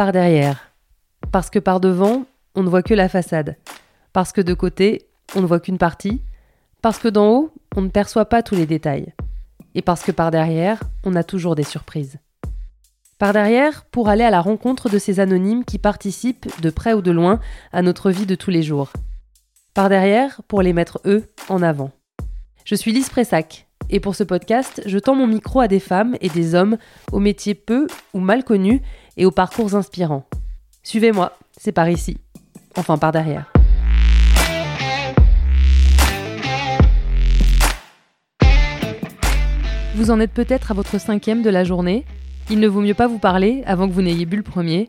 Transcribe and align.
par 0.00 0.12
derrière. 0.12 0.72
Parce 1.30 1.50
que 1.50 1.58
par 1.58 1.78
devant, 1.78 2.24
on 2.54 2.62
ne 2.62 2.70
voit 2.70 2.82
que 2.82 2.94
la 2.94 3.10
façade. 3.10 3.58
Parce 4.14 4.32
que 4.32 4.40
de 4.40 4.54
côté, 4.54 5.10
on 5.36 5.42
ne 5.42 5.46
voit 5.46 5.60
qu'une 5.60 5.76
partie. 5.76 6.22
Parce 6.80 6.96
que 6.96 7.08
d'en 7.08 7.28
haut, 7.28 7.52
on 7.76 7.82
ne 7.82 7.90
perçoit 7.90 8.24
pas 8.24 8.42
tous 8.42 8.54
les 8.54 8.64
détails. 8.64 9.12
Et 9.74 9.82
parce 9.82 10.02
que 10.02 10.10
par 10.10 10.30
derrière, 10.30 10.80
on 11.04 11.16
a 11.16 11.22
toujours 11.22 11.54
des 11.54 11.64
surprises. 11.64 12.16
Par 13.18 13.34
derrière, 13.34 13.84
pour 13.90 14.08
aller 14.08 14.24
à 14.24 14.30
la 14.30 14.40
rencontre 14.40 14.88
de 14.88 14.98
ces 14.98 15.20
anonymes 15.20 15.66
qui 15.66 15.76
participent, 15.76 16.48
de 16.62 16.70
près 16.70 16.94
ou 16.94 17.02
de 17.02 17.10
loin, 17.10 17.38
à 17.70 17.82
notre 17.82 18.10
vie 18.10 18.24
de 18.24 18.36
tous 18.36 18.50
les 18.50 18.62
jours. 18.62 18.94
Par 19.74 19.90
derrière, 19.90 20.40
pour 20.48 20.62
les 20.62 20.72
mettre 20.72 21.02
eux 21.04 21.28
en 21.50 21.60
avant. 21.60 21.90
Je 22.64 22.74
suis 22.74 22.92
Lise 22.92 23.10
Pressac, 23.10 23.66
et 23.88 24.00
pour 24.00 24.14
ce 24.14 24.24
podcast, 24.24 24.82
je 24.86 24.98
tends 24.98 25.14
mon 25.14 25.26
micro 25.26 25.60
à 25.60 25.68
des 25.68 25.80
femmes 25.80 26.16
et 26.20 26.28
des 26.28 26.54
hommes 26.54 26.76
aux 27.12 27.20
métiers 27.20 27.54
peu 27.54 27.86
ou 28.14 28.20
mal 28.20 28.44
connus 28.44 28.82
et 29.16 29.26
aux 29.26 29.30
parcours 29.30 29.74
inspirants. 29.74 30.26
Suivez-moi, 30.82 31.32
c'est 31.56 31.72
par 31.72 31.88
ici. 31.88 32.18
Enfin, 32.76 32.98
par 32.98 33.12
derrière. 33.12 33.52
Vous 39.96 40.10
en 40.10 40.20
êtes 40.20 40.32
peut-être 40.32 40.70
à 40.70 40.74
votre 40.74 40.98
cinquième 40.98 41.42
de 41.42 41.50
la 41.50 41.64
journée. 41.64 42.04
Il 42.48 42.60
ne 42.60 42.68
vaut 42.68 42.80
mieux 42.80 42.94
pas 42.94 43.06
vous 43.06 43.18
parler 43.18 43.62
avant 43.66 43.88
que 43.88 43.92
vous 43.92 44.02
n'ayez 44.02 44.24
bu 44.24 44.36
le 44.36 44.42
premier. 44.42 44.88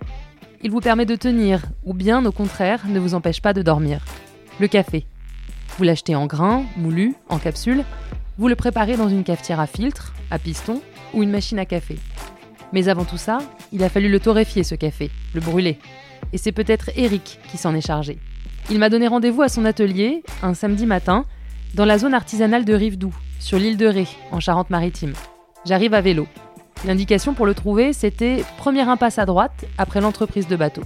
Il 0.64 0.72
vous 0.72 0.80
permet 0.80 1.06
de 1.06 1.16
tenir, 1.16 1.64
ou 1.84 1.94
bien 1.94 2.24
au 2.26 2.32
contraire, 2.32 2.86
ne 2.88 3.00
vous 3.00 3.16
empêche 3.16 3.42
pas 3.42 3.54
de 3.54 3.62
dormir. 3.62 4.06
Le 4.60 4.68
café. 4.68 5.06
Vous 5.78 5.84
l'achetez 5.84 6.16
en 6.16 6.28
grains, 6.28 6.64
moulu, 6.78 7.16
en 7.30 7.40
capsule. 7.40 7.84
Vous 8.38 8.48
le 8.48 8.56
préparez 8.56 8.98
dans 8.98 9.10
une 9.10 9.24
cafetière 9.24 9.60
à 9.60 9.68
filtre, 9.68 10.14
à 10.30 10.40
piston 10.40 10.82
ou 11.14 11.24
une 11.24 11.32
machine 11.32 11.60
à 11.60 11.66
café. 11.66 11.98
Mais 12.74 12.88
avant 12.88 13.06
tout 13.06 13.18
ça, 13.18 13.40
il 13.72 13.84
a 13.84 13.90
fallu 13.90 14.10
le 14.10 14.20
torréfier 14.20 14.64
ce 14.64 14.76
café, 14.76 15.10
le 15.34 15.42
brûler. 15.42 15.78
Et 16.34 16.38
c'est 16.38 16.52
peut-être 16.52 16.92
Eric 16.96 17.40
qui 17.50 17.58
s'en 17.58 17.76
est 17.76 17.86
chargé. 17.86 18.20
Il 18.70 18.80
m'a 18.80 18.90
donné 18.90 19.08
rendez-vous 19.08 19.42
à 19.42 19.50
son 19.50 19.66
atelier, 19.66 20.24
un 20.44 20.54
samedi 20.54 20.86
matin, 20.86 21.26
dans 21.74 21.86
la 21.86 21.98
zone 21.98 22.14
artisanale 22.14 22.66
de 22.66 22.74
Rivedoux, 22.74 23.16
sur 23.40 23.58
l'île 23.58 23.78
de 23.78 23.88
Ré, 23.88 24.08
en 24.32 24.40
Charente-Maritime. 24.40 25.14
J'arrive 25.66 25.94
à 25.94 26.02
vélo. 26.02 26.28
L'indication 26.86 27.34
pour 27.34 27.46
le 27.46 27.54
trouver, 27.54 27.94
c'était 27.94 28.44
première 28.58 28.90
impasse 28.90 29.20
à 29.20 29.26
droite, 29.26 29.66
après 29.78 30.02
l'entreprise 30.02 30.48
de 30.48 30.56
bateau. 30.56 30.82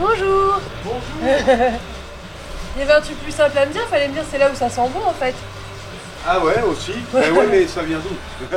Bonjour 0.00 0.60
Bonjour 0.84 1.00
Il 2.76 2.80
y 2.80 2.82
avait 2.82 2.92
un 2.92 3.00
truc 3.00 3.16
plus 3.22 3.30
simple 3.32 3.56
à 3.56 3.66
me 3.66 3.72
dire, 3.72 3.82
fallait 3.88 4.08
me 4.08 4.14
dire 4.14 4.24
c'est 4.28 4.38
là 4.38 4.50
où 4.50 4.54
ça 4.56 4.68
sent 4.68 4.88
bon 4.92 5.06
en 5.06 5.12
fait. 5.12 5.34
Ah 6.26 6.40
ouais, 6.40 6.60
aussi 6.62 6.92
Eh 7.14 7.30
ouais, 7.30 7.46
mais 7.50 7.66
ça 7.68 7.82
vient 7.82 7.98
d'où? 7.98 8.16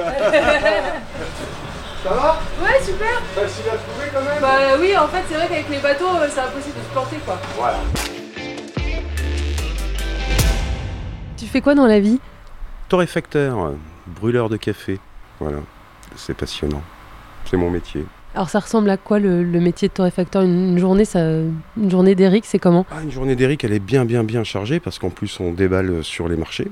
Ça 2.03 2.09
va? 2.13 2.39
Ouais, 2.61 2.79
super 2.83 3.21
Facile 3.35 3.65
à 3.69 3.77
trouver 3.77 4.07
quand 4.13 4.21
même 4.21 4.39
Bah 4.41 4.77
oui, 4.79 4.95
en 4.95 5.07
fait, 5.07 5.23
c'est 5.27 5.33
vrai 5.35 5.47
qu'avec 5.47 5.67
les 5.69 5.79
bateaux, 5.79 6.15
euh, 6.15 6.27
c'est 6.31 6.39
impossible 6.39 6.75
de 6.77 6.83
se 6.83 6.89
planter 6.91 7.17
quoi. 7.25 7.37
Voilà. 7.57 7.77
Tu 11.37 11.45
fais 11.47 11.59
quoi 11.61 11.75
dans 11.75 11.87
la 11.87 11.99
vie? 11.99 12.19
Torréfacteur, 12.87 13.73
brûleur 14.05 14.47
de 14.49 14.57
café. 14.57 14.99
Voilà, 15.39 15.57
c'est 16.15 16.35
passionnant. 16.35 16.81
C'est 17.49 17.57
mon 17.57 17.69
métier. 17.69 18.05
Alors 18.35 18.49
ça 18.49 18.59
ressemble 18.59 18.89
à 18.89 18.97
quoi 18.97 19.19
le, 19.19 19.43
métier 19.43 19.87
de 19.87 19.93
torréfacteur? 19.93 20.43
Une, 20.43 20.77
journée, 20.77 21.05
une 21.15 21.89
journée 21.89 22.15
d'Eric, 22.15 22.45
c'est 22.45 22.59
comment? 22.59 22.85
Ah, 22.91 23.01
une 23.03 23.11
journée 23.11 23.35
d'Eric, 23.35 23.63
elle 23.63 23.73
est 23.73 23.79
bien, 23.79 24.05
bien, 24.05 24.23
bien 24.23 24.43
chargée 24.43 24.79
parce 24.79 24.99
qu'en 24.99 25.09
plus, 25.09 25.39
on 25.39 25.51
déballe 25.51 26.03
sur 26.03 26.27
les 26.27 26.37
marchés, 26.37 26.69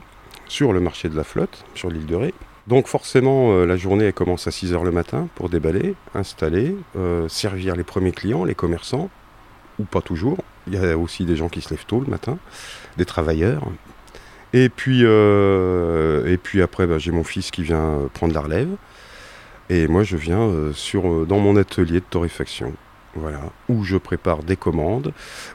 sur 0.48 0.74
le 0.74 0.80
marché 0.80 1.10
de 1.10 1.16
la 1.16 1.24
flotte, 1.24 1.66
sur 1.74 1.90
l'île 1.90 2.06
de 2.06 2.16
Ré. 2.16 2.34
Donc 2.68 2.88
forcément, 2.88 3.52
euh, 3.54 3.66
la 3.66 3.78
journée, 3.78 4.06
elle 4.06 4.14
commence 4.14 4.48
à 4.48 4.50
6h 4.50 4.84
le 4.84 4.92
matin 4.92 5.28
pour 5.36 5.50
déballer, 5.50 5.96
installer, 6.16 6.76
euh, 6.98 7.28
servir 7.30 7.76
les 7.76 7.84
premiers 7.84 8.12
clients, 8.12 8.44
les 8.44 8.56
commerçants, 8.56 9.10
ou 9.80 9.84
pas 9.84 10.02
toujours. 10.02 10.38
Il 10.68 10.74
y 10.74 10.78
a 10.78 10.98
aussi 10.98 11.26
des 11.26 11.36
gens 11.36 11.48
qui 11.48 11.62
se 11.62 11.70
lèvent 11.70 11.86
tôt 11.86 12.00
le 12.00 12.08
matin, 12.08 12.40
des 12.98 13.06
travailleurs. 13.06 13.64
Et 14.54 14.70
puis, 14.70 15.02
euh, 15.04 16.26
et 16.26 16.38
puis 16.38 16.62
après, 16.62 16.88
bah, 16.88 16.98
j'ai 16.98 17.12
mon 17.12 17.24
fils 17.24 17.52
qui 17.52 17.62
vient 17.62 18.10
prendre 18.14 18.34
la 18.34 18.42
relève. 18.42 18.70
Et 19.70 19.88
moi, 19.88 20.04
je 20.04 20.16
viens 20.16 20.42
euh, 20.42 20.74
sur, 20.74 21.08
euh, 21.08 21.26
dans 21.26 21.40
mon 21.40 21.56
atelier 21.56 22.00
de 22.00 22.06
torréfaction. 22.10 22.74
Voilà, 23.16 23.40
où 23.70 23.84
je 23.84 23.98
prépare 23.98 24.44
des 24.44 24.58
commandes, 24.58 25.14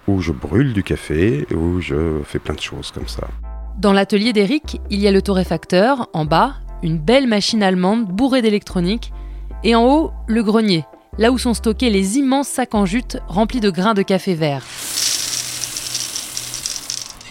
où 0.09 0.21
je 0.22 0.32
brûle 0.32 0.72
du 0.72 0.82
café, 0.82 1.47
où 1.54 1.81
je 1.81 2.21
fais 2.25 2.38
plein 2.38 2.54
de 2.54 2.60
choses 2.60 2.91
comme 2.91 3.06
ça. 3.06 3.28
Dans 3.78 3.93
l'atelier 3.93 4.32
d'Eric, 4.32 4.81
il 4.88 4.98
y 4.98 5.06
a 5.06 5.12
le 5.12 5.21
torréfacteur, 5.21 6.09
en 6.15 6.25
bas, 6.25 6.54
une 6.82 6.98
belle 6.98 7.26
machine 7.26 7.62
allemande 7.62 8.06
bourrée 8.06 8.41
d'électronique, 8.41 9.12
et 9.62 9.75
en 9.75 9.84
haut, 9.84 10.10
le 10.27 10.42
grenier, 10.42 10.84
là 11.19 11.31
où 11.31 11.38
sont 11.38 11.53
stockés 11.53 11.91
les 11.91 12.16
immenses 12.16 12.48
sacs 12.48 12.75
en 12.75 12.87
jute 12.87 13.19
remplis 13.28 13.60
de 13.60 13.71
grains 13.71 13.94
de 13.94 14.03
café 14.03 14.34
vert. 14.34 14.65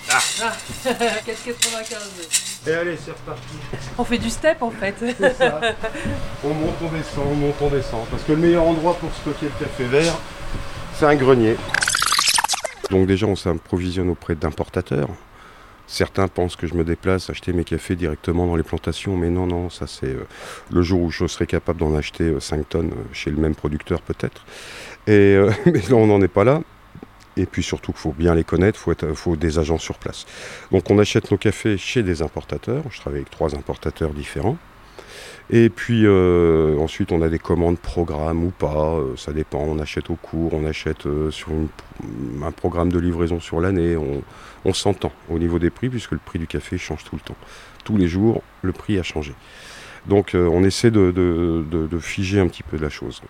Casquette 1.25 1.59
95. 1.59 2.48
Et 2.67 2.71
allez, 2.71 2.97
c'est 2.97 3.11
reparti. 3.11 3.55
On 3.97 4.03
fait 4.03 4.17
du 4.17 4.29
step 4.29 4.61
en 4.61 4.71
fait. 4.71 4.95
C'est 4.99 5.33
ça. 5.33 5.61
on 6.43 6.49
monte, 6.49 6.75
on 6.81 6.95
descend, 6.95 7.25
on 7.31 7.35
monte, 7.35 7.55
on 7.61 7.69
descend. 7.69 8.05
Parce 8.11 8.23
que 8.23 8.33
le 8.33 8.37
meilleur 8.37 8.63
endroit 8.63 8.95
pour 8.95 9.13
stocker 9.13 9.45
le 9.45 9.65
café 9.65 9.85
vert, 9.85 10.13
c'est 10.93 11.05
un 11.05 11.15
grenier. 11.15 11.55
Donc 12.89 13.07
déjà, 13.07 13.27
on 13.27 13.35
s'approvisionne 13.35 14.09
auprès 14.09 14.35
d'importateurs. 14.35 15.09
Certains 15.87 16.27
pensent 16.27 16.55
que 16.55 16.67
je 16.67 16.75
me 16.75 16.83
déplace 16.83 17.31
acheter 17.31 17.51
mes 17.51 17.63
cafés 17.63 17.95
directement 17.95 18.45
dans 18.45 18.55
les 18.55 18.63
plantations, 18.63 19.17
mais 19.17 19.29
non, 19.31 19.47
non, 19.47 19.71
ça 19.71 19.87
c'est 19.87 20.05
euh, 20.05 20.27
le 20.71 20.83
jour 20.83 21.01
où 21.01 21.09
je 21.09 21.25
serai 21.25 21.47
capable 21.47 21.79
d'en 21.79 21.95
acheter 21.95 22.25
euh, 22.25 22.39
5 22.39 22.69
tonnes 22.69 22.91
euh, 22.91 23.03
chez 23.11 23.31
le 23.31 23.37
même 23.37 23.55
producteur 23.55 24.01
peut-être. 24.01 24.45
Et 25.07 25.11
euh, 25.35 25.51
mais 25.65 25.81
là, 25.89 25.95
on 25.95 26.05
n'en 26.05 26.21
est 26.21 26.27
pas 26.27 26.43
là. 26.43 26.61
Et 27.39 27.45
puis 27.45 27.63
surtout 27.63 27.93
qu'il 27.93 28.01
faut 28.01 28.11
bien 28.11 28.35
les 28.35 28.43
connaître, 28.43 28.93
il 29.01 29.15
faut, 29.15 29.37
des 29.37 29.59
agents 29.59 29.77
sur 29.77 29.97
place. 29.97 30.25
Donc 30.71 30.91
on 30.91 30.99
achète 30.99 31.31
nos 31.31 31.37
cafés 31.37 31.77
chez 31.77 32.03
des 32.03 32.21
importateurs. 32.21 32.83
Je 32.91 32.99
travaille 32.99 33.19
avec 33.19 33.29
trois 33.29 33.55
importateurs 33.55 34.11
différents. 34.11 34.57
Et 35.49 35.69
puis 35.69 36.05
euh, 36.05 36.77
ensuite 36.77 37.13
on 37.13 37.21
a 37.21 37.29
des 37.29 37.39
commandes 37.39 37.79
programmes 37.79 38.43
ou 38.43 38.49
pas, 38.51 38.95
euh, 38.95 39.15
ça 39.15 39.31
dépend. 39.31 39.59
On 39.59 39.79
achète 39.79 40.09
au 40.09 40.15
cours, 40.15 40.53
on 40.53 40.65
achète 40.65 41.05
euh, 41.05 41.31
sur 41.31 41.47
un 42.43 42.51
programme 42.51 42.91
de 42.91 42.99
livraison 42.99 43.39
sur 43.39 43.61
l'année. 43.61 43.95
On 44.65 44.73
s'entend 44.73 45.13
au 45.29 45.39
niveau 45.39 45.59
des 45.59 45.69
prix 45.69 45.87
puisque 45.87 46.11
le 46.11 46.19
prix 46.23 46.39
du 46.39 46.47
café 46.47 46.77
change 46.77 47.05
tout 47.05 47.15
le 47.15 47.21
temps. 47.21 47.37
Tous 47.85 47.95
les 47.95 48.09
jours, 48.09 48.43
le 48.63 48.73
prix 48.73 48.99
a 48.99 49.03
changé. 49.03 49.33
Donc 50.07 50.33
euh, 50.33 50.47
on 50.51 50.63
essaie 50.63 50.91
de, 50.91 51.63
figer 51.99 52.39
un 52.39 52.47
petit 52.47 52.63
peu 52.63 52.77
la 52.77 52.89
chose. 52.89 53.21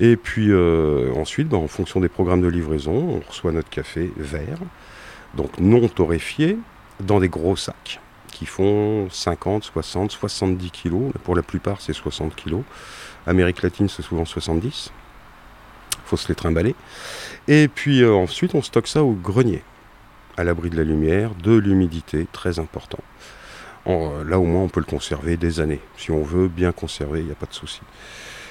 Et 0.00 0.16
puis 0.16 0.50
euh, 0.50 1.12
ensuite, 1.14 1.52
en 1.54 1.66
fonction 1.68 2.00
des 2.00 2.08
programmes 2.08 2.42
de 2.42 2.48
livraison, 2.48 3.20
on 3.22 3.28
reçoit 3.28 3.52
notre 3.52 3.70
café 3.70 4.10
vert, 4.16 4.58
donc 5.34 5.58
non 5.58 5.88
torréfié, 5.88 6.58
dans 7.00 7.20
des 7.20 7.28
gros 7.28 7.56
sacs 7.56 8.00
qui 8.36 8.44
font 8.44 9.08
50, 9.10 9.64
60, 9.64 10.10
70 10.10 10.70
kilos. 10.70 11.12
Pour 11.24 11.34
la 11.34 11.42
plupart, 11.42 11.80
c'est 11.80 11.94
60 11.94 12.36
kilos. 12.36 12.62
Amérique 13.26 13.62
latine, 13.62 13.88
c'est 13.88 14.02
souvent 14.02 14.26
70. 14.26 14.92
faut 16.04 16.16
se 16.18 16.28
les 16.28 16.34
trimballer. 16.34 16.74
Et 17.48 17.68
puis 17.68 18.02
euh, 18.02 18.12
ensuite, 18.12 18.54
on 18.54 18.60
stocke 18.60 18.88
ça 18.88 19.02
au 19.02 19.12
grenier, 19.12 19.62
à 20.36 20.44
l'abri 20.44 20.68
de 20.68 20.76
la 20.76 20.84
lumière, 20.84 21.34
de 21.34 21.54
l'humidité, 21.54 22.26
très 22.30 22.58
important. 22.58 22.98
Euh, 23.86 24.24
là, 24.24 24.38
au 24.38 24.44
moins, 24.44 24.62
on 24.62 24.68
peut 24.68 24.80
le 24.80 24.86
conserver 24.86 25.36
des 25.36 25.60
années. 25.60 25.80
Si 25.96 26.10
on 26.10 26.22
veut 26.22 26.48
bien 26.48 26.72
conserver, 26.72 27.20
il 27.20 27.26
n'y 27.26 27.32
a 27.32 27.36
pas 27.36 27.46
de 27.46 27.54
souci. 27.54 27.80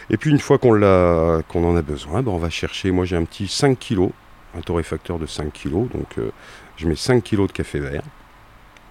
Et 0.09 0.17
puis, 0.17 0.29
une 0.29 0.39
fois 0.39 0.57
qu'on 0.57 0.81
en 0.81 1.75
a 1.75 1.81
besoin, 1.81 2.21
ben, 2.21 2.31
on 2.31 2.37
va 2.37 2.49
chercher. 2.49 2.91
Moi, 2.91 3.05
j'ai 3.05 3.15
un 3.15 3.25
petit 3.25 3.47
5 3.47 3.77
kilos, 3.77 4.11
un 4.57 4.61
torréfacteur 4.61 5.19
de 5.19 5.25
5 5.25 5.51
kilos. 5.51 5.89
Donc, 5.93 6.17
euh, 6.17 6.31
je 6.77 6.87
mets 6.87 6.95
5 6.95 7.23
kilos 7.23 7.47
de 7.47 7.53
café 7.53 7.79
vert. 7.79 8.03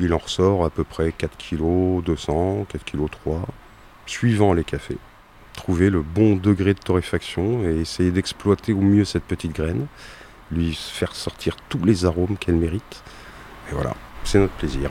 Il 0.01 0.13
en 0.13 0.19
ressort 0.19 0.65
à 0.65 0.71
peu 0.71 0.85
près 0.85 1.13
4 1.13 1.37
kilos 1.37 2.03
200, 2.05 2.67
4 2.69 2.85
kilos 2.85 3.11
3, 3.11 3.43
suivant 4.07 4.53
les 4.53 4.65
cafés. 4.65 4.99
Trouver 5.55 5.89
le 5.89 6.03
bon 6.03 6.35
degré 6.35 6.75
de 6.75 6.81
torréfaction 6.81 7.63
et 7.63 7.81
essayer 7.81 8.11
d'exploiter 8.11 8.73
au 8.73 8.81
mieux 8.81 9.05
cette 9.05 9.23
petite 9.23 9.55
graine, 9.55 9.87
lui 10.51 10.75
faire 10.75 11.15
sortir 11.15 11.55
tous 11.69 11.85
les 11.85 12.05
arômes 12.05 12.37
qu'elle 12.37 12.57
mérite. 12.57 13.05
Et 13.71 13.75
voilà, 13.75 13.95
c'est 14.25 14.41
notre 14.41 14.55
plaisir. 14.55 14.91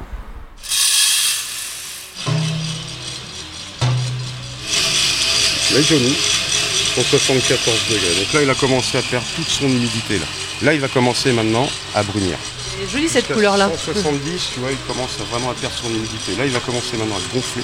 Là, 5.74 5.82
Johnny, 5.82 6.14
174 6.14 7.90
degrés. 7.90 8.22
Donc 8.22 8.34
là, 8.34 8.44
il 8.44 8.50
a 8.52 8.54
commencé 8.54 8.96
à 8.96 9.02
perdre 9.02 9.26
toute 9.36 9.48
son 9.48 9.66
humidité. 9.66 10.20
Là, 10.20 10.26
là 10.62 10.74
il 10.76 10.80
va 10.80 10.88
commencer 10.88 11.32
maintenant 11.34 11.66
à 11.96 12.04
brunir. 12.04 12.38
C'est 12.78 12.88
joli 12.92 13.10
cette 13.10 13.28
couleur-là. 13.34 13.72
170, 13.76 14.52
tu 14.54 14.60
vois, 14.60 14.70
il 14.70 14.78
commence 14.86 15.20
à 15.20 15.24
vraiment 15.24 15.50
à 15.50 15.56
perdre 15.56 15.76
son 15.76 15.90
humidité. 15.90 16.36
Là, 16.38 16.46
il 16.46 16.52
va 16.52 16.60
commencer 16.60 16.96
maintenant 16.96 17.16
à 17.16 17.34
gonfler. 17.34 17.64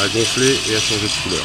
À 0.00 0.06
gonfler 0.16 0.52
et 0.70 0.76
à 0.76 0.78
changer 0.78 1.08
de 1.08 1.22
couleur. 1.24 1.44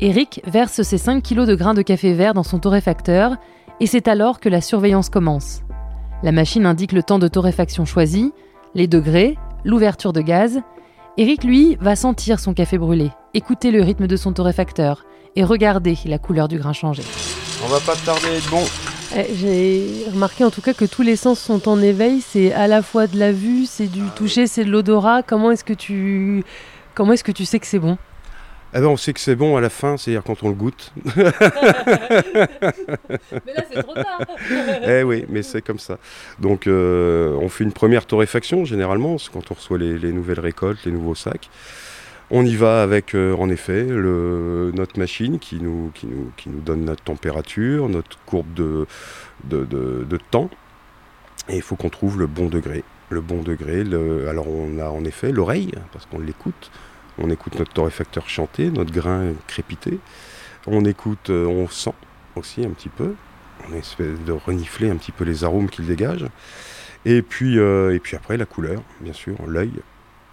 Eric 0.00 0.40
verse 0.48 0.82
ses 0.82 0.98
5 0.98 1.22
kilos 1.22 1.46
de 1.46 1.54
grains 1.54 1.74
de 1.74 1.82
café 1.82 2.12
vert 2.12 2.34
dans 2.34 2.42
son 2.42 2.58
torréfacteur 2.58 3.36
et 3.78 3.86
c'est 3.86 4.08
alors 4.08 4.40
que 4.40 4.48
la 4.48 4.60
surveillance 4.60 5.10
commence. 5.10 5.60
La 6.24 6.32
machine 6.32 6.66
indique 6.66 6.90
le 6.90 7.04
temps 7.04 7.20
de 7.20 7.28
torréfaction 7.28 7.84
choisi, 7.84 8.32
les 8.74 8.88
degrés, 8.88 9.38
l'ouverture 9.64 10.12
de 10.12 10.22
gaz 10.22 10.60
Eric, 11.20 11.42
lui, 11.42 11.76
va 11.80 11.96
sentir 11.96 12.38
son 12.38 12.54
café 12.54 12.78
brûler, 12.78 13.10
écouter 13.34 13.72
le 13.72 13.82
rythme 13.82 14.06
de 14.06 14.16
son 14.16 14.32
torréfacteur 14.32 15.04
et 15.34 15.42
regarder 15.42 15.98
la 16.04 16.16
couleur 16.16 16.46
du 16.46 16.58
grain 16.58 16.72
changer. 16.72 17.02
On 17.64 17.66
va 17.66 17.80
pas 17.80 17.96
tarder 17.96 18.28
à 18.28 18.34
être 18.34 18.48
bon. 18.48 18.62
Eh, 19.16 19.34
J'ai 19.34 20.08
remarqué 20.12 20.44
en 20.44 20.52
tout 20.52 20.60
cas 20.60 20.74
que 20.74 20.84
tous 20.84 21.02
les 21.02 21.16
sens 21.16 21.40
sont 21.40 21.68
en 21.68 21.82
éveil. 21.82 22.20
C'est 22.20 22.52
à 22.52 22.68
la 22.68 22.82
fois 22.82 23.08
de 23.08 23.18
la 23.18 23.32
vue, 23.32 23.66
c'est 23.66 23.88
du 23.88 24.02
toucher, 24.14 24.46
c'est 24.46 24.64
de 24.64 24.70
l'odorat. 24.70 25.24
Comment 25.24 25.50
est-ce 25.50 25.64
que 25.64 25.72
tu 25.72 26.44
comment 26.94 27.14
est-ce 27.14 27.24
que 27.24 27.32
tu 27.32 27.44
sais 27.44 27.58
que 27.58 27.66
c'est 27.66 27.80
bon? 27.80 27.98
Eh 28.74 28.80
ben, 28.80 28.86
on 28.86 28.96
sait 28.98 29.14
que 29.14 29.20
c'est 29.20 29.34
bon 29.36 29.56
à 29.56 29.60
la 29.62 29.70
fin, 29.70 29.96
c'est-à-dire 29.96 30.22
quand 30.22 30.42
on 30.42 30.48
le 30.48 30.54
goûte. 30.54 30.92
Mais 31.06 31.22
là 33.54 33.62
c'est 33.72 33.82
trop 33.82 33.94
tard. 33.94 34.20
eh 34.86 35.02
oui, 35.02 35.24
mais 35.28 35.42
c'est 35.42 35.62
comme 35.62 35.78
ça. 35.78 35.98
Donc, 36.38 36.66
euh, 36.66 37.34
on 37.40 37.48
fait 37.48 37.64
une 37.64 37.72
première 37.72 38.04
torréfaction 38.06 38.64
généralement, 38.64 39.16
c'est 39.18 39.32
quand 39.32 39.50
on 39.50 39.54
reçoit 39.54 39.78
les, 39.78 39.98
les 39.98 40.12
nouvelles 40.12 40.40
récoltes, 40.40 40.84
les 40.84 40.92
nouveaux 40.92 41.14
sacs. 41.14 41.48
On 42.30 42.44
y 42.44 42.56
va 42.56 42.82
avec, 42.82 43.14
euh, 43.14 43.34
en 43.36 43.48
effet, 43.48 43.84
le- 43.84 44.70
notre 44.74 44.98
machine 44.98 45.38
qui 45.38 45.60
nous, 45.62 45.90
qui, 45.94 46.06
nous, 46.06 46.30
qui 46.36 46.50
nous 46.50 46.60
donne 46.60 46.84
notre 46.84 47.02
température, 47.02 47.88
notre 47.88 48.18
courbe 48.26 48.52
de, 48.52 48.86
de, 49.44 49.64
de- 49.64 50.04
de 50.06 50.18
temps. 50.30 50.50
Et 51.48 51.56
il 51.56 51.62
faut 51.62 51.76
qu'on 51.76 51.88
trouve 51.88 52.18
le 52.18 52.26
bon 52.26 52.48
degré. 52.50 52.84
Le 53.08 53.22
bon 53.22 53.40
degré. 53.42 53.82
le- 53.82 54.28
alors, 54.28 54.46
on 54.48 54.78
a 54.78 54.90
en 54.90 55.04
effet 55.06 55.32
l'oreille, 55.32 55.72
parce 55.94 56.04
qu'on 56.04 56.18
l'écoute. 56.18 56.70
On 57.20 57.30
écoute 57.30 57.58
notre 57.58 57.72
torréfacteur 57.72 58.28
chanter, 58.28 58.70
notre 58.70 58.92
grain 58.92 59.32
crépiter. 59.48 59.98
On 60.66 60.84
écoute, 60.84 61.30
euh, 61.30 61.46
on 61.46 61.68
sent 61.68 61.94
aussi 62.36 62.64
un 62.64 62.70
petit 62.70 62.88
peu. 62.88 63.14
On 63.68 63.74
essaie 63.74 64.12
de 64.24 64.32
renifler 64.32 64.88
un 64.88 64.96
petit 64.96 65.10
peu 65.10 65.24
les 65.24 65.42
arômes 65.42 65.68
qu'il 65.68 65.86
dégage. 65.86 66.26
Et 67.04 67.22
puis, 67.22 67.58
euh, 67.58 67.94
et 67.94 67.98
puis 67.98 68.16
après, 68.16 68.36
la 68.36 68.46
couleur, 68.46 68.82
bien 69.00 69.12
sûr, 69.12 69.34
l'œil. 69.46 69.72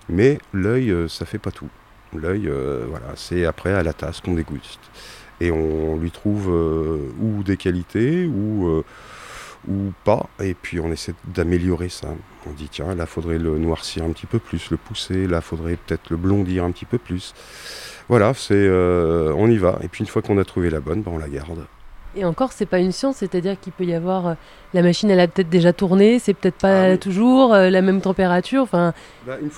Mais 0.10 0.38
l'œil, 0.54 0.92
euh, 0.92 1.08
ça 1.08 1.26
fait 1.26 1.40
pas 1.40 1.52
tout. 1.52 1.70
L'œil, 2.16 2.50
voilà, 2.88 3.08
c'est 3.16 3.46
après 3.46 3.74
à 3.74 3.84
la 3.84 3.92
tasse 3.92 4.22
qu'on 4.22 4.36
déguste. 4.36 4.80
Et 5.42 5.52
on 5.52 5.98
lui 5.98 6.12
trouve 6.12 6.48
ou 6.48 7.44
des 7.44 7.58
qualités 7.58 8.26
ou, 8.26 8.84
ou 9.68 9.92
pas. 10.04 10.28
Et 10.40 10.54
puis 10.54 10.80
on 10.80 10.92
essaie 10.92 11.14
d'améliorer 11.26 11.90
ça. 11.90 12.10
On 12.48 12.52
dit, 12.52 12.70
tiens, 12.70 12.94
là, 12.94 13.06
faudrait 13.06 13.40
le 13.40 13.58
noircir 13.58 14.04
un 14.04 14.10
petit 14.10 14.28
peu 14.28 14.40
plus, 14.40 14.70
le 14.70 14.78
pousser. 14.78 15.28
Là, 15.28 15.42
faudrait 15.42 15.78
peut-être 15.78 16.10
le 16.10 16.18
blondir 16.18 16.64
un 16.64 16.72
petit 16.72 16.86
peu 16.86 16.98
plus. 16.98 17.34
Voilà, 18.08 18.34
c'est, 18.36 18.54
euh, 18.54 19.34
on 19.36 19.50
y 19.50 19.58
va. 19.58 19.80
Et 19.82 19.88
puis 19.88 20.04
une 20.04 20.10
fois 20.10 20.22
qu'on 20.22 20.38
a 20.38 20.46
trouvé 20.46 20.70
la 20.70 20.80
bonne, 20.80 21.02
ben, 21.02 21.12
on 21.12 21.18
la 21.18 21.30
garde. 21.30 21.66
Et 22.16 22.24
encore 22.26 22.52
c'est 22.54 22.66
pas 22.66 22.80
une 22.80 22.92
science, 22.92 23.18
c'est-à-dire 23.18 23.60
qu'il 23.60 23.74
peut 23.74 23.84
y 23.84 23.94
avoir 23.94 24.28
euh, 24.28 24.34
la 24.74 24.82
machine 24.82 25.10
elle 25.12 25.20
a 25.20 25.28
peut-être 25.28 25.50
déjà 25.50 25.74
tourné, 25.74 26.20
c'est 26.20 26.34
peut-être 26.34 26.58
pas 26.58 26.84
Ah 26.84 26.92
oui. 26.92 26.98
toujours 27.00 27.54
euh, 27.54 27.70
la 27.70 27.82
même 27.82 28.02
température. 28.02 28.62
Enfin 28.64 28.94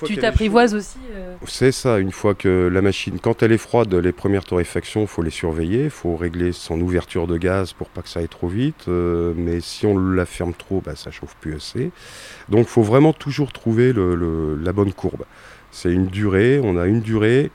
tu 0.04 0.16
t'apprivoises 0.16 0.74
aussi. 0.74 0.98
euh. 1.14 1.34
C'est 1.46 1.72
ça, 1.72 1.98
une 1.98 2.10
fois 2.12 2.34
que 2.34 2.68
la 2.72 2.80
machine, 2.82 3.18
quand 3.20 3.42
elle 3.42 3.52
est 3.52 3.58
froide, 3.58 3.92
les 3.94 4.12
premières 4.12 4.44
torréfactions, 4.44 5.02
il 5.02 5.06
faut 5.06 5.22
les 5.22 5.30
surveiller, 5.30 5.84
il 5.84 5.90
faut 5.90 6.16
régler 6.16 6.52
son 6.52 6.80
ouverture 6.80 7.26
de 7.26 7.36
gaz 7.36 7.72
pour 7.74 7.88
pas 7.88 8.02
que 8.02 8.08
ça 8.08 8.20
aille 8.20 8.28
trop 8.28 8.48
vite, 8.48 8.86
mais 8.88 9.60
si 9.60 9.86
on 9.86 9.96
la 9.98 10.26
ferme 10.26 10.54
trop, 10.54 10.82
bah, 10.84 10.96
ça 10.96 11.10
chauffe 11.10 11.36
plus 11.40 11.54
assez. 11.54 11.90
Donc 12.48 12.60
il 12.66 12.70
faut 12.70 12.82
vraiment 12.82 13.12
toujours 13.12 13.52
trouver 13.52 13.92
le- 13.92 14.14
le- 14.14 14.56
la 14.62 14.72
bonne 14.72 14.92
courbe. 14.92 15.24
C'est 15.70 15.92
une 15.92 16.06
durée, 16.06 16.60
on 16.62 16.76
a 16.78 16.86
une 16.86 17.00
durée 17.00 17.50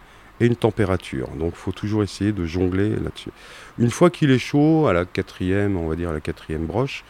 une 0.47 0.55
température, 0.55 1.29
donc 1.39 1.55
faut 1.55 1.71
toujours 1.71 2.03
essayer 2.03 2.31
de 2.31 2.45
jongler 2.45 2.89
là-dessus. 2.89 3.31
Une 3.77 3.91
fois 3.91 4.09
qu'il 4.09 4.31
est 4.31 4.39
chaud, 4.39 4.87
à 4.87 4.93
la 4.93 5.05
quatrième, 5.05 5.77
on 5.77 5.87
va 5.87 5.95
dire 5.95 6.11
la 6.11 6.19
quatrième 6.19 6.65
broche, 6.65 7.03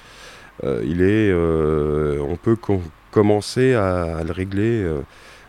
euh, 0.64 0.82
il 0.86 1.02
est, 1.02 1.32
euh, 1.32 2.20
on 2.22 2.36
peut 2.36 2.56
com- 2.56 2.82
commencer 3.12 3.74
à, 3.74 4.24
le 4.24 4.32
régler 4.32 4.84
euh, 4.84 5.02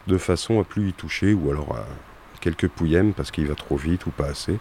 de 0.06 0.18
façon 0.18 0.60
à 0.60 0.64
plus 0.64 0.88
y 0.88 0.92
toucher 0.92 1.34
ou 1.34 1.50
alors 1.50 1.76
à 1.76 1.84
quelques 2.40 2.68
pouillèmes 2.68 3.12
parce 3.12 3.30
qu'il 3.30 3.46
va 3.46 3.54
trop 3.54 3.76
vite 3.76 4.06
ou 4.06 4.10
pas 4.10 4.26
assez. 4.26 4.58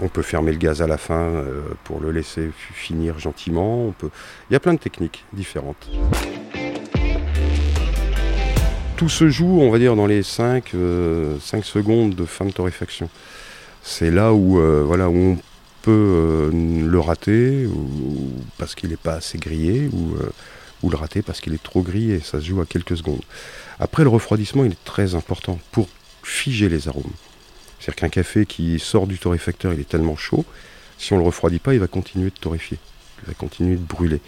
On 0.00 0.08
peut 0.08 0.22
fermer 0.22 0.52
le 0.52 0.58
gaz 0.58 0.80
à 0.80 0.86
la 0.86 0.98
fin 0.98 1.42
pour 1.82 2.00
le 2.00 2.12
laisser 2.12 2.50
finir 2.56 3.18
gentiment. 3.18 3.86
On 3.86 3.90
peut... 3.90 4.10
Il 4.48 4.52
y 4.52 4.56
a 4.56 4.60
plein 4.60 4.74
de 4.74 4.78
techniques 4.78 5.24
différentes. 5.32 5.90
Tout 8.98 9.08
se 9.08 9.28
joue, 9.28 9.60
on 9.60 9.70
va 9.70 9.78
dire, 9.78 9.94
dans 9.94 10.08
les 10.08 10.24
5, 10.24 10.72
secondes 11.62 12.16
de 12.16 12.24
fin 12.24 12.44
de 12.44 12.50
torréfaction. 12.50 13.08
C'est 13.80 14.10
là 14.10 14.32
où, 14.32 14.58
euh, 14.58 14.84
on 14.90 15.38
peut 15.82 15.92
euh, 15.92 16.50
le 16.52 16.98
rater 16.98 17.68
parce 18.58 18.74
qu'il 18.74 18.90
n'est 18.90 18.96
pas 18.96 19.14
assez 19.14 19.38
grillé 19.38 19.88
ou, 19.92 20.16
euh, 20.16 20.28
ou 20.82 20.90
le 20.90 20.96
rater 20.96 21.22
parce 21.22 21.40
qu'il 21.40 21.54
est 21.54 21.62
trop 21.62 21.82
grillé. 21.82 22.18
Ça 22.18 22.40
se 22.40 22.46
joue 22.46 22.60
à 22.60 22.66
quelques 22.66 22.96
secondes. 22.96 23.22
Après, 23.78 24.02
le 24.02 24.08
refroidissement, 24.08 24.64
il 24.64 24.72
est 24.72 24.84
très 24.84 25.14
important 25.14 25.60
pour 25.70 25.88
figer 26.24 26.68
les 26.68 26.88
arômes. 26.88 27.04
C'est-à-dire 27.78 28.00
qu'un 28.00 28.08
café 28.08 28.46
qui 28.46 28.80
sort 28.80 29.06
du 29.06 29.16
torréfacteur, 29.20 29.72
il 29.72 29.78
est 29.78 29.88
tellement 29.88 30.16
chaud, 30.16 30.44
si 30.98 31.12
on 31.12 31.16
ne 31.16 31.20
le 31.20 31.26
refroidit 31.26 31.60
pas, 31.60 31.72
il 31.72 31.78
va 31.78 31.86
continuer 31.86 32.30
de 32.30 32.38
torréfier. 32.40 32.78
Il 33.22 33.28
va 33.28 33.34
continuer 33.34 33.76
de 33.76 33.84
brûler. 33.84 34.20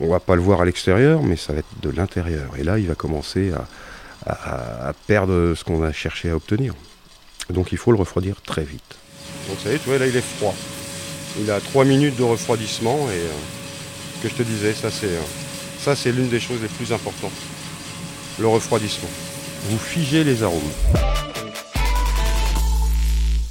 On 0.00 0.08
va 0.08 0.20
pas 0.20 0.34
le 0.36 0.42
voir 0.42 0.60
à 0.60 0.64
l'extérieur, 0.64 1.22
mais 1.22 1.36
ça 1.36 1.52
va 1.52 1.60
être 1.60 1.80
de 1.82 1.90
l'intérieur. 1.90 2.50
Et 2.58 2.64
là, 2.64 2.78
il 2.78 2.86
va 2.88 2.94
commencer 2.94 3.52
à, 3.52 3.66
à- 4.30 4.88
à 4.88 4.92
perdre 5.06 5.54
ce 5.54 5.64
qu'on 5.64 5.82
a 5.84 5.92
cherché 5.92 6.30
à 6.30 6.36
obtenir. 6.36 6.74
Donc 7.50 7.72
il 7.72 7.78
faut 7.78 7.92
le 7.92 7.98
refroidir 7.98 8.40
très 8.42 8.64
vite. 8.64 8.96
Donc 9.48 9.58
ça 9.62 9.70
y 9.70 9.74
est, 9.74 9.78
tu 9.78 9.88
vois, 9.88 9.98
là, 9.98 10.06
il 10.06 10.16
est 10.16 10.24
froid. 10.38 10.54
Il 11.40 11.50
a 11.50 11.60
3 11.60 11.84
minutes 11.84 12.16
de 12.16 12.22
refroidissement 12.22 13.08
et 13.10 13.14
euh, 13.18 13.30
que 14.22 14.28
je 14.28 14.34
te 14.34 14.42
disais, 14.42 14.72
ça 14.72 14.90
c'est 14.90 15.06
euh, 15.06 15.20
ça 15.80 15.94
c'est 15.96 16.12
l'une 16.12 16.28
des 16.28 16.40
choses 16.40 16.60
les 16.62 16.68
plus 16.68 16.92
importantes. 16.92 17.32
Le 18.38 18.46
refroidissement. 18.48 19.08
Vous 19.68 19.78
figez 19.78 20.24
les 20.24 20.42
arômes. 20.42 20.60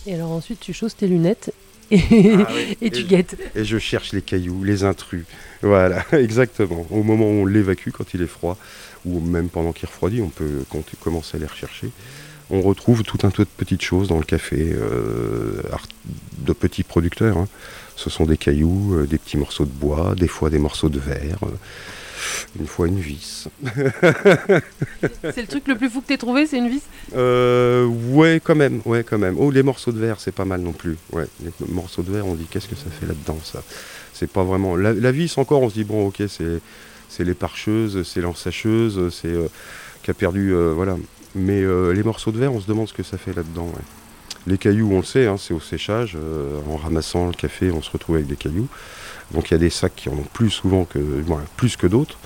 Et 0.05 0.13
alors 0.15 0.31
ensuite 0.31 0.59
tu 0.59 0.73
chausses 0.73 0.95
tes 0.95 1.07
lunettes 1.07 1.53
et, 1.91 1.97
et 2.81 2.89
tu 2.91 3.01
Et- 3.01 3.03
guettes. 3.03 3.37
Et 3.55 3.63
je 3.65 3.77
cherche 3.77 4.11
les 4.13 4.21
cailloux, 4.21 4.63
les 4.63 4.83
intrus. 4.83 5.25
Voilà, 5.63 6.05
exactement. 6.13 6.85
Au 6.91 7.03
moment 7.03 7.25
où 7.25 7.41
on 7.43 7.45
l'évacue, 7.45 7.89
quand 7.91 8.13
il 8.13 8.21
est 8.21 8.27
froid, 8.27 8.57
ou 9.05 9.19
même 9.19 9.49
pendant 9.49 9.71
qu'il 9.71 9.87
refroidit, 9.87 10.21
on 10.21 10.29
peut 10.29 10.63
com- 10.69 10.83
commencer 11.01 11.37
à 11.37 11.39
les 11.39 11.45
rechercher. 11.47 11.89
On 12.49 12.61
retrouve 12.61 13.03
tout 13.03 13.19
un 13.23 13.31
tas 13.31 13.43
de 13.43 13.49
petites 13.57 13.81
choses 13.81 14.09
dans 14.09 14.17
le 14.17 14.25
café, 14.25 14.73
euh, 14.73 15.61
de 16.39 16.53
petits 16.53 16.83
producteurs. 16.83 17.37
hein. 17.37 17.47
Ce 17.95 18.09
sont 18.09 18.25
des 18.25 18.37
cailloux, 18.37 18.95
euh, 18.95 19.05
des 19.07 19.17
petits 19.17 19.37
morceaux 19.37 19.65
de 19.65 19.71
bois, 19.71 20.13
des 20.17 20.27
fois 20.27 20.49
des 20.49 20.59
morceaux 20.59 20.89
de 20.89 20.99
verre, 20.99 21.39
euh, 21.43 21.47
une 22.59 22.67
fois 22.67 22.87
une 22.87 22.99
vis. 22.99 23.47
C'est 25.23 25.41
le 25.41 25.47
truc 25.47 25.67
le 25.67 25.75
plus 25.77 25.89
fou 25.89 26.01
que 26.01 26.07
t'aies 26.07 26.17
trouvé, 26.17 26.45
c'est 26.47 26.57
une 26.57 26.69
vis? 26.69 26.83
Euh, 27.15 27.85
ouais, 27.85 28.41
quand 28.43 28.55
même, 28.55 28.81
ouais, 28.85 29.03
quand 29.03 29.17
même. 29.17 29.35
Oh, 29.37 29.51
les 29.51 29.63
morceaux 29.63 29.91
de 29.91 29.99
verre, 29.99 30.19
c'est 30.19 30.31
pas 30.31 30.45
mal 30.45 30.61
non 30.61 30.73
plus. 30.73 30.97
Ouais, 31.11 31.25
les 31.43 31.51
morceaux 31.67 32.03
de 32.03 32.11
verre, 32.11 32.25
on 32.27 32.35
dit 32.35 32.45
qu'est-ce 32.49 32.67
que 32.67 32.75
ça 32.75 32.89
fait 32.99 33.05
là-dedans, 33.05 33.39
ça? 33.43 33.63
C'est 34.13 34.29
pas 34.29 34.43
vraiment. 34.43 34.75
La, 34.75 34.93
la 34.93 35.11
vis, 35.11 35.37
encore, 35.37 35.61
on 35.61 35.69
se 35.69 35.73
dit 35.75 35.83
bon, 35.83 36.07
ok, 36.07 36.23
c'est 36.27 36.59
c'est 37.13 37.23
les 37.23 37.35
parcheuses, 37.35 38.01
c'est 38.03 38.21
l'ensacheuses, 38.21 39.13
c'est 39.13 39.27
euh, 39.27 39.47
qui 40.01 40.09
a 40.09 40.13
perdu, 40.13 40.53
euh, 40.53 40.73
voilà. 40.73 40.97
Mais 41.35 41.61
euh, 41.61 41.93
les 41.93 42.03
morceaux 42.03 42.31
de 42.31 42.39
verre, 42.39 42.53
on 42.53 42.59
se 42.59 42.67
demande 42.67 42.87
ce 42.87 42.93
que 42.93 43.03
ça 43.03 43.17
fait 43.17 43.33
là-dedans. 43.33 43.65
ouais. 43.65 43.83
Les 44.47 44.57
cailloux, 44.57 44.89
on 44.91 44.97
le 44.97 45.03
sait, 45.05 45.27
hein, 45.27 45.37
c'est 45.37 45.53
au 45.53 45.59
séchage. 45.59 46.17
en 46.69 46.75
ramassant 46.75 47.27
le 47.27 47.33
café, 47.33 47.71
on 47.71 47.81
se 47.81 47.91
retrouve 47.91 48.15
avec 48.15 48.27
des 48.27 48.35
cailloux. 48.35 48.67
Donc 49.33 49.49
il 49.49 49.53
y 49.53 49.55
a 49.55 49.59
des 49.59 49.69
sacs 49.69 49.95
qui 49.95 50.09
en 50.09 50.13
ont 50.13 50.27
plus 50.33 50.49
souvent 50.49 50.85
que, 50.85 50.99
plus 51.57 51.75
que 51.75 51.87
d'autres. 51.87 52.17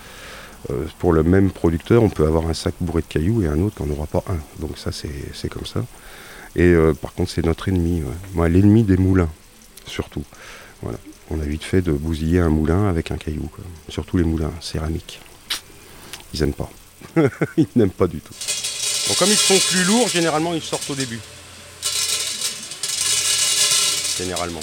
Euh, 0.70 0.86
pour 1.00 1.14
le 1.14 1.24
même 1.24 1.52
producteur, 1.52 2.04
on 2.04 2.10
peut 2.10 2.26
avoir 2.26 2.48
un 2.48 2.54
sac 2.54 2.74
bourré 2.82 3.02
de 3.02 3.08
cailloux 3.08 3.44
et 3.44 3.48
un 3.48 3.62
autre 3.62 3.84
n'en 3.84 3.94
aura 3.94 4.08
pas 4.08 4.24
un. 4.28 4.40
Donc 4.60 4.78
ça, 4.78 4.92
c'est 4.92 5.50
comme 5.50 5.66
ça. 5.66 5.86
Et 6.56 6.64
euh, 6.64 6.94
par 6.94 7.14
contre, 7.14 7.32
c'est 7.32 7.46
notre 7.46 7.70
ennemi. 7.70 8.04
l'ennemi 8.36 8.84
des 8.84 8.98
moulins, 8.98 9.30
surtout. 9.86 10.24
Voilà. 10.82 10.98
On 11.30 11.40
a 11.42 11.44
vite 11.44 11.64
fait 11.64 11.82
de 11.82 11.92
bousiller 11.92 12.40
un 12.40 12.50
moulin 12.50 12.88
avec 12.88 13.12
un 13.12 13.18
caillou. 13.18 13.50
Surtout 13.90 14.18
les 14.18 14.24
moulins 14.24 14.52
céramiques. 14.62 15.20
Ils 16.34 16.42
n'aiment 16.42 16.54
pas. 16.54 16.70
ils 17.58 17.68
n'aiment 17.76 17.90
pas 17.90 18.08
du 18.08 18.20
tout. 18.20 18.34
Donc 19.08 19.18
comme 19.18 19.30
ils 19.30 19.38
sont 19.38 19.58
plus 19.70 19.84
lourds, 19.84 20.08
généralement, 20.08 20.54
ils 20.54 20.62
sortent 20.62 20.90
au 20.90 20.96
début. 20.96 21.20
Généralement. 24.18 24.60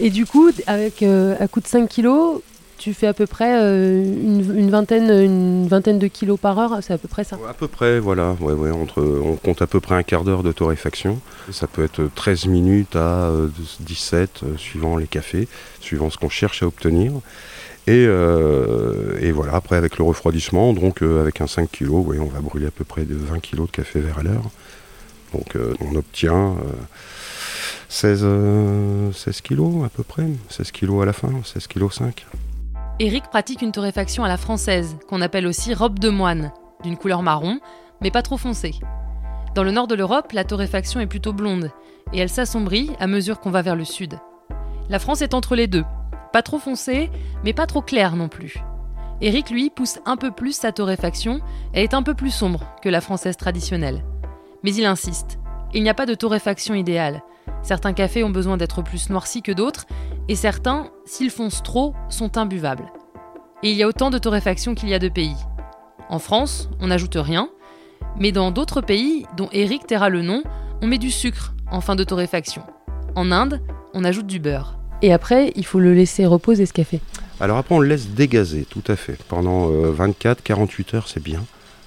Et 0.00 0.10
du 0.10 0.26
coup, 0.26 0.50
avec 0.66 1.02
euh, 1.02 1.36
à 1.38 1.48
coup 1.48 1.60
de 1.60 1.66
5 1.66 1.88
kilos, 1.88 2.40
tu 2.78 2.92
fais 2.92 3.06
à 3.06 3.14
peu 3.14 3.26
près 3.26 3.62
euh, 3.62 4.02
une, 4.02 4.70
vingtaine, 4.70 5.08
une 5.08 5.68
vingtaine 5.68 5.98
de 5.98 6.08
kilos 6.08 6.38
par 6.38 6.58
heure, 6.58 6.78
c'est 6.82 6.92
à 6.92 6.98
peu 6.98 7.08
près 7.08 7.22
ça. 7.22 7.38
À 7.48 7.54
peu 7.54 7.68
près, 7.68 8.00
voilà. 8.00 8.36
Entre, 8.72 9.02
on 9.02 9.36
compte 9.36 9.62
à 9.62 9.66
peu 9.66 9.80
près 9.80 9.94
un 9.94 10.02
quart 10.02 10.24
d'heure 10.24 10.42
de 10.42 10.52
torréfaction. 10.52 11.20
Ça 11.50 11.66
peut 11.66 11.84
être 11.84 12.10
13 12.14 12.46
minutes 12.46 12.96
à 12.96 13.28
euh, 13.28 13.48
17, 13.80 14.40
euh, 14.42 14.56
suivant 14.56 14.96
les 14.96 15.06
cafés, 15.06 15.48
suivant 15.80 16.10
ce 16.10 16.18
qu'on 16.18 16.28
cherche 16.28 16.62
à 16.62 16.66
obtenir. 16.66 17.12
Et, 17.86 18.04
et 18.04 19.32
voilà, 19.32 19.52
après 19.52 19.76
avec 19.76 19.98
le 19.98 20.04
refroidissement, 20.04 20.72
donc 20.72 21.02
avec 21.02 21.42
un 21.42 21.46
5 21.46 21.70
kg, 21.70 21.90
on 21.90 22.24
va 22.24 22.40
brûler 22.40 22.66
à 22.66 22.70
peu 22.70 22.82
près 22.82 23.04
de 23.04 23.14
20 23.14 23.40
kg 23.40 23.66
de 23.66 23.70
café 23.70 24.00
vert 24.00 24.20
à 24.20 24.22
l'heure. 24.22 24.50
Donc 25.34 25.54
on 25.82 25.94
obtient 25.94 26.56
16, 27.88 28.20
euh, 28.24 29.12
16 29.12 29.40
kg 29.42 29.84
à 29.84 29.88
peu 29.88 30.02
près, 30.02 30.26
16 30.48 30.72
kg 30.72 31.02
à 31.02 31.04
la 31.04 31.12
fin, 31.12 31.30
16 31.44 31.66
kg 31.66 31.90
5. 31.90 32.26
Eric 33.00 33.24
pratique 33.24 33.62
une 33.62 33.72
torréfaction 33.72 34.24
à 34.24 34.28
la 34.28 34.36
française, 34.36 34.96
qu'on 35.08 35.20
appelle 35.20 35.46
aussi 35.46 35.74
robe 35.74 35.98
de 35.98 36.10
moine, 36.10 36.52
d'une 36.82 36.96
couleur 36.96 37.22
marron, 37.22 37.58
mais 38.00 38.10
pas 38.10 38.22
trop 38.22 38.36
foncée. 38.36 38.74
Dans 39.54 39.64
le 39.64 39.70
nord 39.70 39.86
de 39.86 39.94
l'Europe, 39.94 40.32
la 40.32 40.44
torréfaction 40.44 41.00
est 41.00 41.06
plutôt 41.06 41.32
blonde, 41.32 41.70
et 42.12 42.18
elle 42.18 42.28
s'assombrit 42.28 42.90
à 43.00 43.06
mesure 43.06 43.40
qu'on 43.40 43.50
va 43.50 43.62
vers 43.62 43.76
le 43.76 43.84
sud. 43.84 44.18
La 44.88 44.98
France 44.98 45.22
est 45.22 45.34
entre 45.34 45.56
les 45.56 45.66
deux, 45.66 45.84
pas 46.32 46.42
trop 46.42 46.58
foncée, 46.58 47.10
mais 47.44 47.52
pas 47.52 47.66
trop 47.66 47.82
claire 47.82 48.16
non 48.16 48.28
plus. 48.28 48.62
Eric, 49.20 49.50
lui, 49.50 49.70
pousse 49.70 50.00
un 50.06 50.16
peu 50.16 50.30
plus 50.30 50.56
sa 50.56 50.72
torréfaction, 50.72 51.40
elle 51.72 51.84
est 51.84 51.94
un 51.94 52.02
peu 52.02 52.14
plus 52.14 52.32
sombre 52.32 52.64
que 52.82 52.88
la 52.88 53.00
française 53.00 53.36
traditionnelle. 53.36 54.04
Mais 54.62 54.74
il 54.74 54.84
insiste, 54.84 55.38
il 55.72 55.82
n'y 55.82 55.88
a 55.88 55.94
pas 55.94 56.06
de 56.06 56.14
torréfaction 56.14 56.74
idéale. 56.74 57.22
Certains 57.62 57.92
cafés 57.92 58.24
ont 58.24 58.30
besoin 58.30 58.56
d'être 58.56 58.82
plus 58.82 59.10
noircis 59.10 59.42
que 59.42 59.52
d'autres, 59.52 59.86
et 60.28 60.36
certains, 60.36 60.90
s'ils 61.04 61.30
foncent 61.30 61.62
trop, 61.62 61.94
sont 62.08 62.36
imbuvables. 62.36 62.92
Et 63.62 63.70
il 63.70 63.76
y 63.76 63.82
a 63.82 63.88
autant 63.88 64.10
de 64.10 64.18
torréfaction 64.18 64.74
qu'il 64.74 64.88
y 64.88 64.94
a 64.94 64.98
de 64.98 65.08
pays. 65.08 65.36
En 66.10 66.18
France, 66.18 66.68
on 66.80 66.88
n'ajoute 66.88 67.16
rien, 67.16 67.48
mais 68.18 68.32
dans 68.32 68.50
d'autres 68.50 68.80
pays, 68.80 69.26
dont 69.36 69.48
Eric 69.52 69.86
taira 69.86 70.08
le 70.10 70.22
nom, 70.22 70.42
on 70.82 70.86
met 70.86 70.98
du 70.98 71.10
sucre 71.10 71.54
en 71.70 71.80
fin 71.80 71.96
de 71.96 72.04
torréfaction. 72.04 72.62
En 73.14 73.32
Inde, 73.32 73.60
on 73.94 74.04
ajoute 74.04 74.26
du 74.26 74.38
beurre. 74.38 74.78
Et 75.02 75.12
après, 75.12 75.52
il 75.56 75.64
faut 75.64 75.80
le 75.80 75.94
laisser 75.94 76.26
reposer 76.26 76.66
ce 76.66 76.72
café. 76.72 77.00
Alors 77.40 77.58
après, 77.58 77.74
on 77.74 77.80
le 77.80 77.88
laisse 77.88 78.08
dégazer, 78.08 78.66
tout 78.68 78.84
à 78.88 78.96
fait. 78.96 79.18
Pendant 79.28 79.70
24-48 79.70 80.96
heures, 80.96 81.08
c'est 81.08 81.22
bien. 81.22 81.44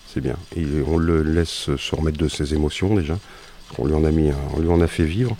C'est 0.08 0.22
bien. 0.22 0.36
Et 0.56 0.66
on 0.88 0.98
le 0.98 1.22
laisse 1.22 1.76
se 1.76 1.96
remettre 1.96 2.18
de 2.18 2.28
ses 2.28 2.54
émotions 2.54 2.96
déjà. 2.96 3.18
On 3.78 3.86
lui 3.86 3.94
en 3.94 4.04
a 4.04 4.12
mis, 4.12 4.32
on 4.56 4.60
lui 4.60 4.70
en 4.70 4.82
a 4.82 4.88
fait 4.88 5.06
vivre. 5.06 5.36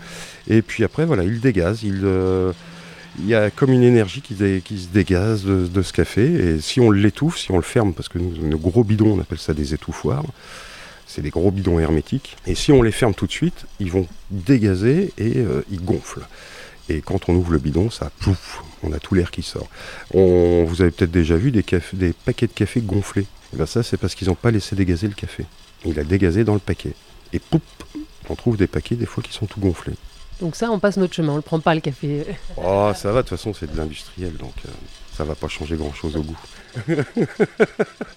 Et 0.48 0.62
puis 0.62 0.84
après, 0.84 1.06
voilà, 1.06 1.24
il 1.24 1.40
dégaze. 1.40 1.84
Il, 1.84 2.02
euh, 2.04 2.52
il 3.20 3.28
y 3.28 3.36
a 3.36 3.50
comme 3.50 3.72
une 3.72 3.84
énergie 3.84 4.22
qui, 4.22 4.36
se 4.36 4.88
dégaze 4.94 5.46
de, 5.46 5.82
ce 5.82 5.94
café. 5.94 6.26
Et 6.26 6.62
si 6.62 6.80
on 6.80 6.92
l'étouffe, 6.92 7.38
si 7.38 7.52
on 7.52 7.58
le 7.58 7.64
ferme, 7.64 7.94
parce 7.94 8.10
que 8.10 8.20
nous, 8.20 8.48
nos 8.48 8.58
gros 8.58 8.84
bidons, 8.84 9.18
on 9.18 9.20
appelle 9.20 9.40
ça 9.40 9.54
des 9.54 9.74
étouffoirs, 9.74 10.24
c'est 11.08 11.22
des 11.22 11.30
gros 11.30 11.52
bidons 11.52 11.80
hermétiques. 11.80 12.38
Et 12.46 12.56
si 12.56 12.72
on 12.72 12.84
les 12.84 12.92
ferme 12.92 13.14
tout 13.14 13.28
de 13.28 13.32
suite, 13.32 13.66
ils 13.80 13.92
vont 13.92 14.08
dégazer 14.30 15.14
et 15.18 15.38
euh, 15.38 15.64
ils 15.72 15.84
gonflent. 15.84 16.28
Et 16.90 17.02
quand 17.02 17.28
on 17.28 17.36
ouvre 17.36 17.52
le 17.52 17.60
bidon, 17.60 17.90
ça 17.90 18.12
pouf, 18.20 18.64
on 18.84 18.94
a 18.94 19.00
tout 19.00 19.16
l'air 19.16 19.32
qui 19.32 19.42
sort. 19.42 19.68
On, 20.14 20.64
vous 20.66 20.82
avez 20.82 20.92
peut-être 20.92 21.12
déjà 21.12 21.36
vu 21.36 21.52
des, 21.52 21.64
paquets 21.64 22.48
de 22.48 22.54
café 22.54 22.82
gonflés. 22.82 23.26
Et 23.54 23.58
ben 23.58 23.66
ça, 23.66 23.84
c'est 23.84 23.98
parce 23.98 24.16
qu'ils 24.16 24.28
n'ont 24.28 24.36
pas 24.36 24.52
laissé 24.52 24.76
dégazer 24.76 25.08
le 25.08 25.14
café. 25.14 25.46
Il 25.86 26.00
a 26.00 26.04
dégazé 26.04 26.44
dans 26.44 26.54
le 26.54 26.60
paquet. 26.60 26.94
Et 27.34 27.40
pouf, 27.40 27.62
on 28.30 28.36
trouve 28.36 28.58
des 28.58 28.68
paquets 28.68 28.96
des 28.96 29.06
fois 29.06 29.24
qui 29.24 29.34
sont 29.34 29.46
tout 29.46 29.60
gonflés. 29.60 29.96
Donc 30.42 30.56
ça, 30.56 30.70
on 30.72 30.80
passe 30.80 30.98
notre 30.98 31.16
chemin, 31.16 31.34
on 31.34 31.38
ne 31.38 31.42
prend 31.42 31.60
pas 31.60 31.74
le 31.74 31.82
café. 31.82 32.26
Oh, 32.58 32.92
ça 32.96 33.12
va, 33.12 33.24
de 33.24 33.28
toute 33.28 33.38
façon, 33.38 33.54
c'est 33.54 33.72
de 33.72 33.76
l'industriel, 33.76 34.34
donc 34.34 34.54
ça 34.64 34.70
euh, 34.70 34.72
ça 35.18 35.24
va 35.24 35.34
pas 35.34 35.48
changer 35.48 35.76
grand-chose 35.76 36.16
au 36.16 36.22
goût. 36.22 36.38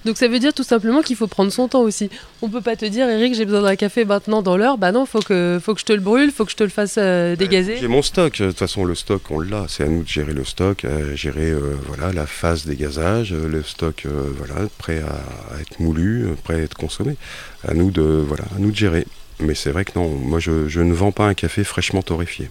donc 0.05 0.19
ça 0.19 0.29
veut 0.29 0.38
dire 0.38 0.52
tout 0.52 0.64
simplement 0.64 1.00
qu'il 1.00 1.17
faut 1.17 1.29
prendre 1.29 1.50
son 1.50 1.67
temps 1.67 1.81
aussi. 1.81 2.11
On 2.43 2.50
peut 2.50 2.61
pas 2.61 2.76
te 2.76 2.85
dire, 2.85 3.09
Eric, 3.09 3.35
j'ai 3.35 3.47
besoin 3.47 3.62
d'un 3.62 3.76
café 3.76 4.05
maintenant 4.05 4.43
dans 4.43 4.59
l'heure. 4.59 4.76
Bah 4.76 4.93
non, 4.93 5.07
faut 5.07 5.21
que, 5.21 5.59
faut 5.62 5.73
que 5.73 5.81
je 5.81 5.87
te 5.87 5.95
le 5.95 6.00
brûle, 6.00 6.31
faut 6.31 6.45
que 6.45 6.50
je 6.50 6.57
te 6.57 6.62
le 6.62 6.69
fasse 6.69 6.97
euh, 6.99 7.37
dégazer. 7.37 7.79
J'ai 7.79 7.88
mon 7.88 8.02
stock. 8.02 8.38
De 8.38 8.49
toute 8.49 8.59
façon, 8.59 8.85
le 8.85 8.95
stock, 8.95 9.23
on 9.31 9.40
l'a. 9.40 9.64
C'est 9.67 9.85
à 9.85 9.88
nous 9.88 10.02
de 10.02 10.09
gérer 10.09 10.35
le 10.35 10.45
stock, 10.45 10.85
à 10.85 11.14
gérer 11.14 11.49
euh, 11.49 11.75
voilà, 11.87 12.12
la 12.12 12.26
phase 12.26 12.67
dégazage, 12.67 13.33
le 13.33 13.62
stock 13.62 14.07
voilà, 14.37 14.69
prêt 14.76 15.00
à, 15.00 15.55
à, 15.55 15.61
être 15.61 15.81
moulu, 15.81 16.26
prêt 16.45 16.57
à 16.57 16.59
être 16.59 16.76
consommé. 16.76 17.17
À 17.67 17.73
nous 17.73 17.90
de, 17.90 18.02
voilà, 18.02 18.45
à 18.55 18.59
nous 18.59 18.73
de 18.73 18.76
gérer. 18.76 19.07
Mais 19.42 19.54
c'est 19.54 19.70
vrai 19.70 19.85
que 19.85 19.92
non, 19.99 20.09
moi 20.09 20.38
je, 20.38 20.80
ne 20.80 20.92
vends 20.92 21.12
pas 21.12 21.26
un 21.26 21.35
café 21.35 21.64
fraîchement 21.64 22.02
torréfié. 22.02 22.50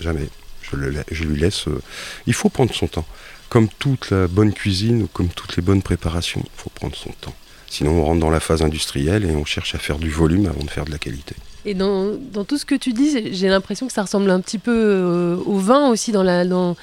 Jamais. 0.00 0.28
Je, 0.62 0.76
le, 0.76 0.94
je 1.10 1.24
lui 1.24 1.38
laisse. 1.38 1.68
Euh, 1.68 1.80
il 2.26 2.34
faut 2.34 2.48
prendre 2.48 2.74
son 2.74 2.86
temps. 2.86 3.06
Comme 3.48 3.68
toute 3.78 4.10
la 4.10 4.28
bonne 4.28 4.52
cuisine 4.52 5.02
ou 5.02 5.06
comme 5.08 5.28
toutes 5.28 5.56
les 5.56 5.62
bonnes 5.62 5.82
préparations, 5.82 6.42
il 6.44 6.50
faut 6.56 6.70
prendre 6.70 6.94
son 6.94 7.10
temps. 7.20 7.34
Sinon, 7.68 7.92
on 7.92 8.04
rentre 8.04 8.20
dans 8.20 8.30
la 8.30 8.40
phase 8.40 8.62
industrielle 8.62 9.24
et 9.24 9.34
on 9.34 9.44
cherche 9.44 9.74
à 9.74 9.78
faire 9.78 9.98
du 9.98 10.10
volume 10.10 10.46
avant 10.46 10.62
de 10.62 10.70
faire 10.70 10.84
de 10.84 10.90
la 10.90 10.98
qualité. 10.98 11.34
Et 11.64 11.74
dans, 11.74 12.16
tout 12.46 12.58
ce 12.58 12.64
que 12.64 12.74
tu 12.74 12.92
dis, 12.92 13.34
j'ai 13.34 13.48
l'impression 13.48 13.86
que 13.86 13.92
ça 13.92 14.02
ressemble 14.02 14.30
un 14.30 14.40
petit 14.40 14.58
peu 14.58 14.74
euh, 14.74 15.36
au 15.44 15.58
vin 15.58 15.88
aussi, 15.88 16.10
dans 16.10 16.22
la, 16.22 16.44
dans, 16.44 16.76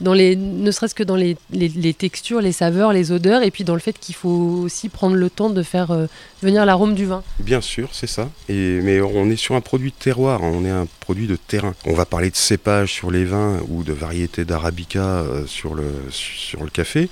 ne 0.00 0.70
serait-ce 0.70 0.94
que 0.94 1.02
dans 1.02 1.16
les, 1.16 1.36
textures, 1.94 2.40
les 2.40 2.52
saveurs, 2.52 2.92
les 2.92 3.12
odeurs, 3.12 3.42
et 3.42 3.50
puis 3.50 3.64
dans 3.64 3.74
le 3.74 3.80
fait 3.80 3.98
qu'il 3.98 4.14
faut 4.14 4.28
aussi 4.64 4.88
prendre 4.88 5.16
le 5.16 5.30
temps 5.30 5.50
de 5.50 5.62
faire 5.62 5.90
euh, 5.90 6.06
venir 6.42 6.64
l'arôme 6.66 6.94
du 6.94 7.06
vin. 7.06 7.22
Bien 7.38 7.60
sûr, 7.60 7.88
c'est 7.92 8.08
ça. 8.08 8.28
Mais 8.48 9.00
on 9.00 9.30
est 9.30 9.36
sur 9.36 9.54
un 9.54 9.60
produit 9.60 9.90
de 9.90 10.02
terroir, 10.02 10.42
hein. 10.42 10.50
on 10.52 10.64
est 10.64 10.70
un 10.70 10.86
produit 11.00 11.26
de 11.26 11.36
terrain. 11.36 11.74
On 11.86 11.94
va 11.94 12.06
parler 12.06 12.30
de 12.30 12.36
cépage 12.36 12.92
sur 12.92 13.10
les 13.10 13.24
vins 13.24 13.60
ou 13.68 13.82
de 13.84 13.92
variété 13.92 14.44
d'arabica 14.44 15.04
euh, 15.04 15.46
sur, 15.46 15.74
le, 15.74 15.84
sur 16.10 16.64
le 16.64 16.70
café, 16.70 17.08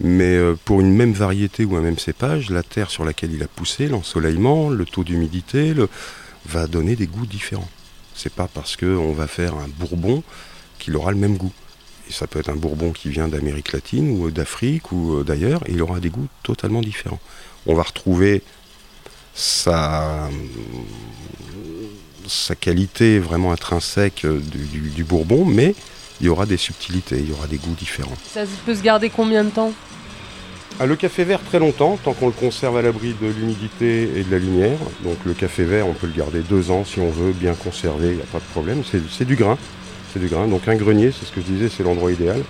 mais 0.00 0.36
euh, 0.36 0.54
pour 0.64 0.80
une 0.80 0.94
même 0.94 1.12
variété 1.12 1.64
ou 1.64 1.76
un 1.76 1.80
même 1.80 1.98
cépage, 1.98 2.50
la 2.50 2.62
terre 2.62 2.90
sur 2.90 3.04
laquelle 3.04 3.32
il 3.32 3.42
a 3.42 3.48
poussé, 3.48 3.88
l'ensoleillement, 3.88 4.68
le 4.68 4.84
taux 4.84 5.04
d'humidité, 5.04 5.74
va 6.46 6.66
donner 6.66 6.96
des 6.96 7.06
goûts 7.06 7.26
différents. 7.26 7.68
C'est 8.14 8.32
pas 8.32 8.48
parce 8.52 8.76
qu'on 8.76 9.12
va 9.12 9.26
faire 9.26 9.54
un 9.54 9.68
bourbon 9.68 10.22
qu'il 10.78 10.96
aura 10.96 11.10
le 11.10 11.18
même 11.18 11.36
goût 11.36 11.52
ça 12.10 12.26
peut 12.26 12.38
être 12.38 12.48
un 12.48 12.56
bourbon 12.56 12.92
qui 12.92 13.08
vient 13.08 13.28
d'Amérique 13.28 13.72
latine 13.72 14.10
ou 14.10 14.30
d'Afrique 14.30 14.92
ou 14.92 15.16
euh, 15.16 15.24
d'ailleurs, 15.24 15.62
il 15.68 15.80
aura 15.82 16.00
des 16.00 16.10
goûts 16.10 16.28
totalement 16.42 16.80
différents. 16.80 17.20
On 17.66 17.74
va 17.74 17.82
retrouver 17.82 18.42
sa, 19.34 20.28
sa 22.26 22.54
qualité 22.54 23.18
vraiment 23.18 23.52
intrinsèque 23.52 24.24
euh, 24.24 24.40
du, 24.40 25.04
bourbon, 25.04 25.44
mais 25.44 25.74
il 26.20 26.26
y 26.26 26.28
aura 26.28 26.46
des 26.46 26.56
subtilités, 26.56 27.18
il 27.18 27.30
y 27.30 27.32
aura 27.32 27.46
des 27.46 27.58
goûts 27.58 27.74
différents. 27.74 28.16
Ça 28.32 28.44
peut 28.64 28.74
se 28.74 28.82
garder 28.82 29.10
combien 29.10 29.44
de 29.44 29.50
temps? 29.50 29.72
Ah, 30.78 30.86
Le 30.86 30.96
café 30.96 31.24
vert 31.24 31.40
très 31.42 31.58
longtemps, 31.58 31.98
tant 32.02 32.12
qu'on 32.12 32.26
le 32.26 32.32
conserve 32.32 32.76
à 32.76 32.82
l'abri 32.82 33.14
de 33.20 33.26
l'humidité 33.26 34.10
et 34.16 34.24
de 34.24 34.30
la 34.30 34.38
lumière. 34.38 34.78
Donc 35.02 35.16
le 35.24 35.34
café 35.34 35.64
vert, 35.64 35.86
on 35.86 35.94
peut 35.94 36.06
le 36.06 36.12
garder 36.12 36.40
deux 36.40 36.70
ans 36.70 36.84
si 36.84 37.00
on 37.00 37.10
veut, 37.10 37.32
bien 37.32 37.54
conservé, 37.54 38.08
il 38.08 38.16
n'y 38.16 38.22
a 38.22 38.26
pas 38.26 38.38
de 38.38 38.44
problème. 38.44 38.82
C'est 38.84 39.24
du 39.24 39.36
grain 39.36 39.58
du 40.18 40.28
grain. 40.28 40.46
Donc 40.46 40.68
un 40.68 40.76
grenier, 40.76 41.12
c'est 41.12 41.26
ce 41.26 41.32
que 41.32 41.40
je 41.40 41.46
disais, 41.46 41.68
c'est 41.68 41.82
l'endroit 41.82 42.12
idéal. 42.12 42.42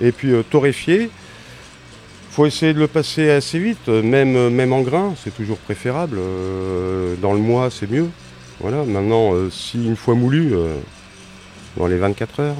Et 0.00 0.12
puis 0.12 0.32
euh, 0.32 0.42
torréfier, 0.42 1.10
faut 2.30 2.46
essayer 2.46 2.72
de 2.72 2.78
le 2.78 2.86
passer 2.86 3.30
assez 3.30 3.58
vite, 3.58 3.88
même, 3.88 4.36
euh, 4.36 4.50
même 4.50 4.72
en 4.72 4.80
grain, 4.80 5.14
c'est 5.22 5.34
toujours 5.34 5.58
préférable. 5.58 6.18
Euh, 6.18 7.14
dans 7.16 7.32
le 7.32 7.40
mois, 7.40 7.70
c'est 7.70 7.90
mieux. 7.90 8.08
Voilà, 8.60 8.84
maintenant, 8.84 9.32
si 9.50 9.84
une 9.84 9.96
fois 9.96 10.14
moulu, 10.14 10.52
dans 11.76 11.88
les 11.88 11.96
24 11.96 12.40
heures, 12.40 12.56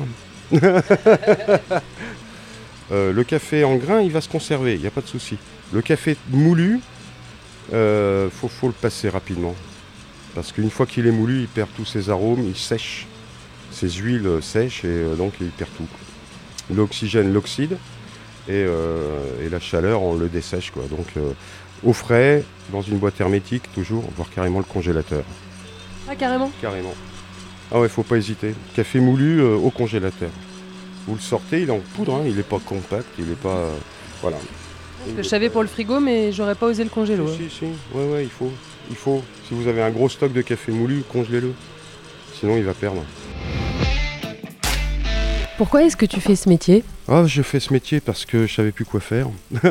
le 2.90 3.22
café 3.22 3.62
en 3.62 3.76
grain, 3.76 4.00
il 4.00 4.10
va 4.10 4.20
se 4.20 4.28
conserver, 4.28 4.74
il 4.74 4.80
n'y 4.80 4.88
a 4.88 4.90
pas 4.90 5.02
de 5.02 5.06
souci. 5.06 5.36
Le 5.72 5.80
café 5.80 6.16
moulu, 6.30 6.80
faut 7.70 8.66
le 8.66 8.72
passer 8.72 9.10
rapidement. 9.10 9.54
Parce 10.34 10.50
qu'une 10.50 10.70
fois 10.70 10.86
qu'il 10.86 11.06
est 11.06 11.12
moulu, 11.12 11.42
il 11.42 11.46
perd 11.46 11.68
tous 11.76 11.84
ses 11.84 12.10
arômes, 12.10 12.44
il 12.48 12.56
sèche 12.56 13.06
ces 13.72 13.88
huiles 13.90 14.28
sèches 14.40 14.84
et 14.84 14.88
euh, 14.88 15.14
donc 15.14 15.34
il 15.40 15.48
perd 15.48 15.70
tout. 15.76 15.86
L'oxygène 16.72 17.32
l'oxyde 17.32 17.76
euh, 18.48 19.44
et, 19.44 19.48
la 19.48 19.60
chaleur 19.60 20.02
on 20.02 20.14
le 20.14 20.28
dessèche 20.28 20.70
quoi. 20.70 20.84
Donc 20.90 21.06
euh, 21.16 21.32
au 21.84 21.92
frais, 21.92 22.44
dans 22.70 22.82
une 22.82 22.98
boîte 22.98 23.20
hermétique 23.20 23.72
toujours, 23.74 24.04
voire 24.16 24.30
carrément 24.30 24.58
le 24.58 24.64
congélateur. 24.64 25.24
Ah 26.08 26.16
carrément 26.16 26.50
Carrément. 26.60 26.94
Ah 27.72 27.80
ouais, 27.80 27.88
faut 27.88 28.02
pas 28.02 28.16
hésiter. 28.16 28.54
Café 28.74 29.00
moulu 29.00 29.42
au 29.42 29.70
congélateur. 29.70 30.30
Vous 31.06 31.14
le 31.14 31.20
sortez, 31.20 31.62
il 31.62 31.68
est 31.68 31.72
en 31.72 31.80
poudre, 31.94 32.16
hein. 32.16 32.22
il 32.26 32.36
n'est 32.36 32.42
pas 32.42 32.58
compact, 32.58 33.06
il 33.18 33.24
n'est 33.24 33.34
pas. 33.34 33.70
voilà. 34.20 34.36
je 35.16 35.22
savais 35.22 35.48
pour 35.48 35.62
le 35.62 35.68
frigo, 35.68 35.98
mais 35.98 36.32
j'aurais 36.32 36.54
pas 36.54 36.66
osé 36.66 36.84
le 36.84 36.90
congélo. 36.90 37.26
Si, 37.28 37.48
si, 37.48 37.64
ouais, 37.94 38.04
ouais, 38.12 38.24
il 38.24 38.30
faut. 38.30 38.52
Il 38.90 38.96
faut. 38.96 39.22
Si 39.48 39.54
vous 39.54 39.68
avez 39.68 39.82
un 39.82 39.90
gros 39.90 40.08
stock 40.08 40.32
de 40.32 40.42
café 40.42 40.70
moulu, 40.70 41.02
congelez-le. 41.10 41.54
Sinon, 42.38 42.56
il 42.56 42.64
va 42.64 42.74
perdre. 42.74 43.02
Pourquoi 45.58 45.84
est-ce 45.84 45.96
que 45.96 46.06
tu 46.06 46.20
fais 46.20 46.34
ce 46.34 46.48
métier? 46.48 46.82
Ah, 47.08 47.24
Je 47.26 47.42
fais 47.42 47.60
ce 47.60 47.72
métier 47.72 48.00
parce 48.00 48.24
que 48.24 48.46
je 48.46 48.54
savais 48.54 48.72
plus 48.72 48.84
quoi 48.86 49.00
faire. 49.00 49.28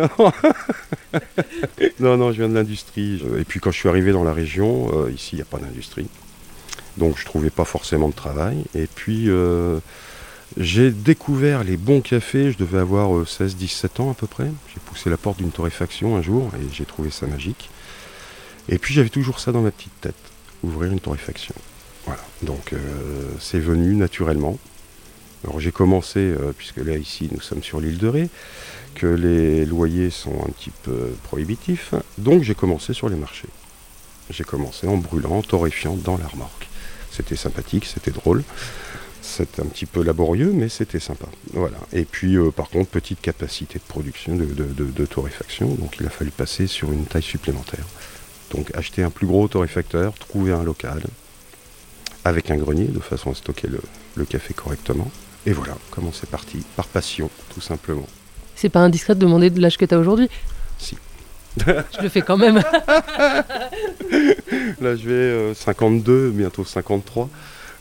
non, 2.00 2.18
non, 2.18 2.32
je 2.32 2.38
viens 2.38 2.50
de 2.50 2.54
l'industrie. 2.54 3.22
Et 3.40 3.44
puis 3.44 3.60
quand 3.60 3.72
je 3.72 3.78
suis 3.78 3.90
arrivé 3.90 4.12
dans 4.12 4.24
la 4.24 4.34
région, 4.34 4.92
euh, 4.94 5.12
ici 5.12 5.32
il 5.34 5.36
n'y 5.38 5.42
a 5.42 5.46
pas 5.46 5.58
d'industrie. 5.58 6.08
Donc 6.98 7.18
je 7.18 7.22
ne 7.22 7.26
trouvais 7.26 7.50
pas 7.50 7.66
forcément 7.66 8.10
de 8.10 8.14
travail. 8.14 8.64
Et 8.76 8.86
puis 8.86 9.26
euh, 9.28 9.80
j'ai 10.56 10.92
découvert 10.92 11.64
les 11.64 11.78
bons 11.78 12.02
cafés, 12.02 12.52
je 12.52 12.58
devais 12.58 12.80
avoir 12.80 13.10
16-17 13.24 13.86
euh, 14.00 14.04
ans 14.04 14.12
à 14.12 14.14
peu 14.14 14.28
près. 14.28 14.52
J'ai 14.74 14.80
poussé 14.86 15.10
la 15.10 15.18
porte 15.18 15.40
d'une 15.40 15.52
torréfaction 15.52 16.16
un 16.16 16.22
jour 16.22 16.52
et 16.56 16.74
j'ai 16.74 16.86
trouvé 16.86 17.10
ça 17.10 17.26
magique. 17.26 17.72
Et 18.70 18.78
puis 18.78 18.94
j'avais 18.94 19.10
toujours 19.10 19.40
ça 19.40 19.52
dans 19.52 19.62
ma 19.62 19.72
petite 19.72 20.00
tête, 20.00 20.16
ouvrir 20.64 20.92
une 20.92 21.00
torréfaction. 21.00 21.56
Voilà, 22.06 22.22
donc 22.44 22.74
c'est 23.40 23.60
venu 23.60 23.96
naturellement. 23.96 24.58
Alors 25.44 25.60
j'ai 25.60 25.72
commencé, 25.72 26.20
euh, 26.20 26.54
puisque 26.56 26.78
là 26.78 26.98
ici 26.98 27.30
nous 27.32 27.42
sommes 27.42 27.64
sur 27.64 27.80
l'île 27.80 27.98
de 27.98 28.08
Ré, 28.08 28.30
que 28.96 29.08
les 29.08 29.66
loyers 29.66 30.10
sont 30.10 30.44
un 30.44 30.52
petit 30.52 30.72
peu 30.84 31.12
prohibitifs, 31.24 31.94
donc 32.18 32.44
j'ai 32.44 32.56
commencé 32.56 32.94
sur 32.94 33.10
les 33.10 33.16
marchés. 33.16 33.50
J'ai 34.30 34.44
commencé 34.44 34.88
en 34.88 34.98
brûlant, 34.98 35.38
en 35.38 35.42
torréfiant 35.42 35.96
dans 35.96 36.18
la 36.18 36.28
remorque. 36.28 36.68
C'était 37.12 37.36
sympathique, 37.36 37.86
c'était 37.86 38.12
drôle. 38.12 38.44
C'était 39.22 39.62
un 39.62 39.66
petit 39.66 39.86
peu 39.86 40.02
laborieux, 40.02 40.52
mais 40.54 40.70
c'était 40.70 41.00
sympa. 41.00 41.28
Voilà. 41.54 41.78
Et 41.94 42.06
puis, 42.06 42.38
euh, 42.38 42.50
par 42.50 42.70
contre, 42.70 42.90
petite 42.90 43.22
capacité 43.22 43.78
de 43.78 43.84
production, 43.84 44.36
de, 44.36 45.06
torréfaction. 45.06 45.68
Donc, 45.76 45.98
il 46.00 46.08
a 46.08 46.10
fallu 46.10 46.32
passer 46.32 46.66
sur 46.66 46.92
une 46.92 47.06
taille 47.06 47.22
supplémentaire. 47.22 47.86
Donc, 48.52 48.76
acheter 48.76 49.04
un 49.04 49.12
plus 49.12 49.28
gros 49.28 49.48
torréfacteur, 49.48 50.14
trouver 50.14 50.54
un 50.54 50.64
local 50.64 51.04
avec 52.24 52.50
un 52.50 52.58
grenier 52.58 52.86
de 52.86 53.00
façon 53.00 53.32
à 53.32 53.36
stocker 53.36 53.68
le 54.16 54.26
café 54.26 54.54
correctement. 54.54 55.12
Et 55.46 55.54
voilà 55.54 55.78
comment 55.90 56.12
c'est 56.14 56.30
parti, 56.30 56.64
par 56.76 56.88
passion, 56.88 57.30
tout 57.54 57.62
simplement. 57.62 58.08
C'est 58.56 58.70
pas 58.70 58.82
indiscret 58.82 59.16
de 59.16 59.20
demander 59.20 59.50
de 59.50 59.60
l'âge 59.60 59.78
que 59.78 59.86
tu 59.86 59.96
as 59.96 59.98
aujourd'hui 59.98 60.30
Si. 60.78 60.98
je 61.58 62.02
le 62.02 62.10
fais 62.10 62.22
quand 62.22 62.38
même. 62.38 62.56
Là, 64.82 64.96
je 64.96 65.10
vais 65.10 65.54
52, 65.56 66.12
euh, 66.12 66.30
bientôt 66.32 66.64
53. 66.64 67.30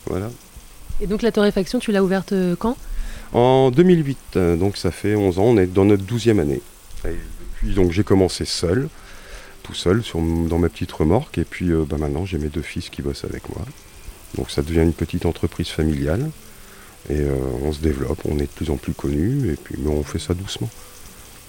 Voilà. 0.07 0.29
Et 0.99 1.07
donc 1.07 1.21
la 1.21 1.31
torréfaction, 1.31 1.79
tu 1.79 1.91
l'as 1.91 2.03
ouverte 2.03 2.31
euh, 2.33 2.55
quand? 2.57 2.75
En 3.33 3.71
2008, 3.71 4.17
euh, 4.35 4.57
donc 4.57 4.75
ça 4.75 4.91
fait 4.91 5.15
11 5.15 5.39
ans, 5.39 5.43
on 5.43 5.57
est 5.57 5.67
dans 5.67 5.85
notre 5.85 6.03
12e 6.03 6.39
année. 6.39 6.61
Et 7.05 7.15
puis 7.55 7.73
donc 7.73 7.91
j'ai 7.91 8.03
commencé 8.03 8.43
seul, 8.45 8.89
tout 9.63 9.73
seul, 9.73 10.03
sur, 10.03 10.19
dans 10.19 10.57
ma 10.57 10.69
petite 10.69 10.91
remorque, 10.91 11.37
et 11.37 11.45
puis 11.45 11.69
bah, 11.87 11.97
maintenant 11.97 12.25
j'ai 12.25 12.37
mes 12.37 12.49
deux 12.49 12.61
fils 12.61 12.89
qui 12.89 13.01
bossent 13.01 13.23
avec 13.23 13.49
moi. 13.49 13.63
Donc 14.35 14.51
ça 14.51 14.61
devient 14.61 14.81
une 14.81 14.93
petite 14.93 15.25
entreprise 15.25 15.69
familiale, 15.69 16.29
et 17.09 17.25
on 17.65 17.71
se 17.71 17.79
développe, 17.79 18.19
on 18.25 18.37
est 18.37 18.43
de 18.43 18.47
plus 18.47 18.69
en 18.69 18.77
plus 18.77 18.93
connu, 18.93 19.51
et 19.51 19.55
puis 19.55 19.75
on 19.87 20.03
fait 20.03 20.19
ça 20.19 20.33
doucement. 20.33 20.69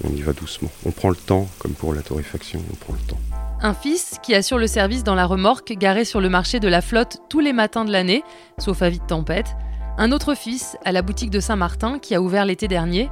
On 0.05 0.11
y 0.11 0.23
va 0.23 0.33
doucement. 0.33 0.71
On 0.85 0.91
prend 0.91 1.11
le 1.11 1.17
temps, 1.17 1.49
comme 1.59 1.73
pour 1.73 1.95
la 1.95 2.03
torréfaction, 2.03 2.61
on 2.73 2.77
prend 2.77 2.95
le 2.95 3.07
temps. 3.07 3.19
Un 3.61 3.75
fils 3.75 4.17
qui 4.23 4.35
assure 4.35 4.59
le 4.59 4.67
service 4.67 5.05
dans 5.05 5.15
la 5.15 5.27
remorque 5.27 5.73
garée 5.75 6.05
sur 6.05 6.21
le 6.21 6.29
marché 6.29 6.59
de 6.59 6.67
la 6.67 6.81
flotte 6.81 7.19
tous 7.29 7.39
les 7.39 7.53
matins 7.53 7.85
de 7.85 7.93
l'année, 7.93 8.25
sauf 8.59 8.83
avis 8.83 8.99
de 8.99 9.07
tempête. 9.07 9.55
Un 9.99 10.11
autre 10.11 10.35
fils 10.35 10.77
à 10.85 10.91
la 10.91 11.03
boutique 11.03 11.31
de 11.31 11.39
Saint-Martin 11.39 11.99
qui 12.01 12.15
a 12.15 12.23
ouvert 12.23 12.45
l'été 12.45 12.67
dernier. 12.67 13.09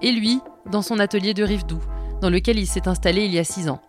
Et 0.00 0.10
lui, 0.10 0.40
dans 0.70 0.82
son 0.82 0.98
atelier 0.98 1.34
de 1.34 1.44
Rivedoux, 1.44 1.82
dans 2.20 2.30
lequel 2.30 2.58
il 2.58 2.66
s'est 2.66 2.88
installé 2.88 3.24
il 3.24 3.32
y 3.32 3.38
a 3.38 3.44
six 3.44 3.68
ans. 3.68 3.80